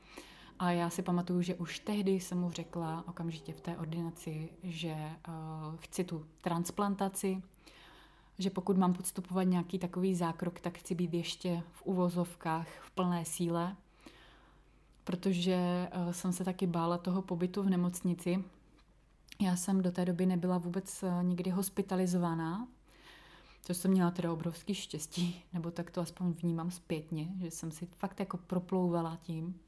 A 0.59 0.71
já 0.71 0.91
si 0.91 1.03
pamatuju, 1.03 1.43
že 1.43 1.55
už 1.55 1.79
tehdy 1.79 2.11
jsem 2.11 2.41
mu 2.41 2.51
řekla 2.51 3.05
okamžitě 3.09 3.53
v 3.53 3.61
té 3.61 3.77
ordinaci, 3.77 4.49
že 4.63 4.95
uh, 4.95 5.77
chci 5.77 6.05
tu 6.05 6.27
transplantaci, 6.41 7.43
že 8.39 8.51
pokud 8.51 8.79
mám 8.79 8.95
podstupovat 8.95 9.43
nějaký 9.43 9.79
takový 9.79 10.15
zákrok, 10.15 10.61
tak 10.61 10.79
chci 10.79 10.95
být 10.95 11.15
ještě 11.15 11.63
v 11.73 11.83
uvozovkách 11.87 12.69
v 12.81 12.91
plné 12.91 13.25
síle, 13.25 13.77
protože 15.05 15.89
uh, 15.97 16.13
jsem 16.13 16.33
se 16.33 16.45
taky 16.45 16.67
bála 16.67 16.99
toho 16.99 17.23
pobytu 17.23 17.63
v 17.63 17.71
nemocnici. 17.71 18.45
Já 19.41 19.57
jsem 19.57 19.83
do 19.83 19.93
té 19.93 20.05
doby 20.05 20.27
nebyla 20.27 20.59
vůbec 20.59 21.05
nikdy 21.23 21.51
hospitalizovaná, 21.51 22.69
to 23.67 23.75
jsem 23.75 23.91
měla 23.91 24.11
teda 24.11 24.33
obrovský 24.33 24.75
štěstí, 24.75 25.45
nebo 25.53 25.71
tak 25.71 25.91
to 25.91 26.01
aspoň 26.01 26.33
vnímám 26.33 26.71
zpětně, 26.71 27.29
že 27.41 27.51
jsem 27.51 27.71
si 27.71 27.87
fakt 27.87 28.21
jako 28.21 28.37
proplouvala 28.37 29.19
tím. 29.23 29.61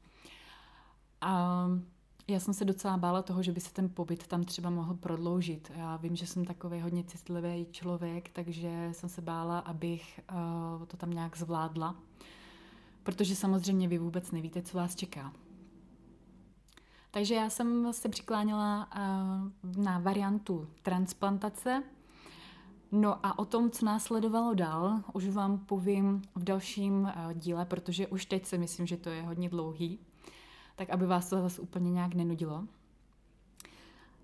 A 1.21 1.65
já 2.27 2.39
jsem 2.39 2.53
se 2.53 2.65
docela 2.65 2.97
bála 2.97 3.21
toho, 3.21 3.43
že 3.43 3.51
by 3.51 3.59
se 3.59 3.73
ten 3.73 3.89
pobyt 3.89 4.27
tam 4.27 4.43
třeba 4.43 4.69
mohl 4.69 4.93
prodloužit. 4.93 5.71
Já 5.75 5.97
vím, 5.97 6.15
že 6.15 6.27
jsem 6.27 6.45
takový 6.45 6.81
hodně 6.81 7.03
citlivý 7.03 7.65
člověk, 7.71 8.29
takže 8.29 8.89
jsem 8.91 9.09
se 9.09 9.21
bála, 9.21 9.59
abych 9.59 10.19
uh, 10.79 10.85
to 10.85 10.97
tam 10.97 11.09
nějak 11.09 11.37
zvládla. 11.37 11.95
Protože 13.03 13.35
samozřejmě 13.35 13.87
vy 13.87 13.97
vůbec 13.97 14.31
nevíte, 14.31 14.61
co 14.61 14.77
vás 14.77 14.95
čeká. 14.95 15.33
Takže 17.11 17.35
já 17.35 17.49
jsem 17.49 17.93
se 17.93 18.09
přikláněla 18.09 18.87
uh, 18.95 19.83
na 19.83 19.99
variantu 19.99 20.67
transplantace, 20.81 21.83
No 22.91 23.25
a 23.25 23.39
o 23.39 23.45
tom, 23.45 23.71
co 23.71 23.85
následovalo 23.85 24.53
dál, 24.53 25.03
už 25.13 25.29
vám 25.29 25.57
povím 25.57 26.21
v 26.35 26.43
dalším 26.43 27.01
uh, 27.01 27.33
díle, 27.33 27.65
protože 27.65 28.07
už 28.07 28.25
teď 28.25 28.45
si 28.45 28.57
myslím, 28.57 28.87
že 28.87 28.97
to 28.97 29.09
je 29.09 29.21
hodně 29.21 29.49
dlouhý, 29.49 29.99
tak 30.75 30.89
aby 30.89 31.05
vás 31.05 31.29
to 31.29 31.41
zase 31.41 31.61
úplně 31.61 31.91
nějak 31.91 32.13
nenudilo. 32.13 32.63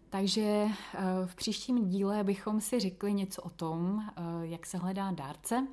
Takže 0.09 0.65
uh, 0.65 1.25
v 1.25 1.35
příštím 1.35 1.89
díle 1.89 2.23
bychom 2.23 2.61
si 2.61 2.79
řekli 2.79 3.13
něco 3.13 3.41
o 3.41 3.49
tom, 3.49 3.95
uh, 3.95 4.41
jak 4.41 4.65
se 4.65 4.77
hledá 4.77 5.11
dárce 5.11 5.67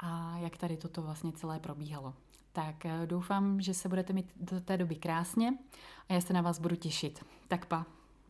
a 0.00 0.38
jak 0.38 0.56
tady 0.56 0.76
toto 0.76 1.02
vlastně 1.02 1.32
celé 1.32 1.60
probíhalo. 1.60 2.14
Tak 2.52 2.86
doufám, 3.06 3.60
že 3.60 3.74
se 3.74 3.88
budete 3.88 4.12
mít 4.12 4.32
do 4.36 4.60
té 4.60 4.76
doby 4.76 4.96
krásně 4.96 5.58
a 6.08 6.12
já 6.12 6.20
se 6.20 6.32
na 6.32 6.40
vás 6.40 6.58
budu 6.58 6.76
těšit. 6.76 7.24
Tak 7.48 7.66
pa. 7.66 7.97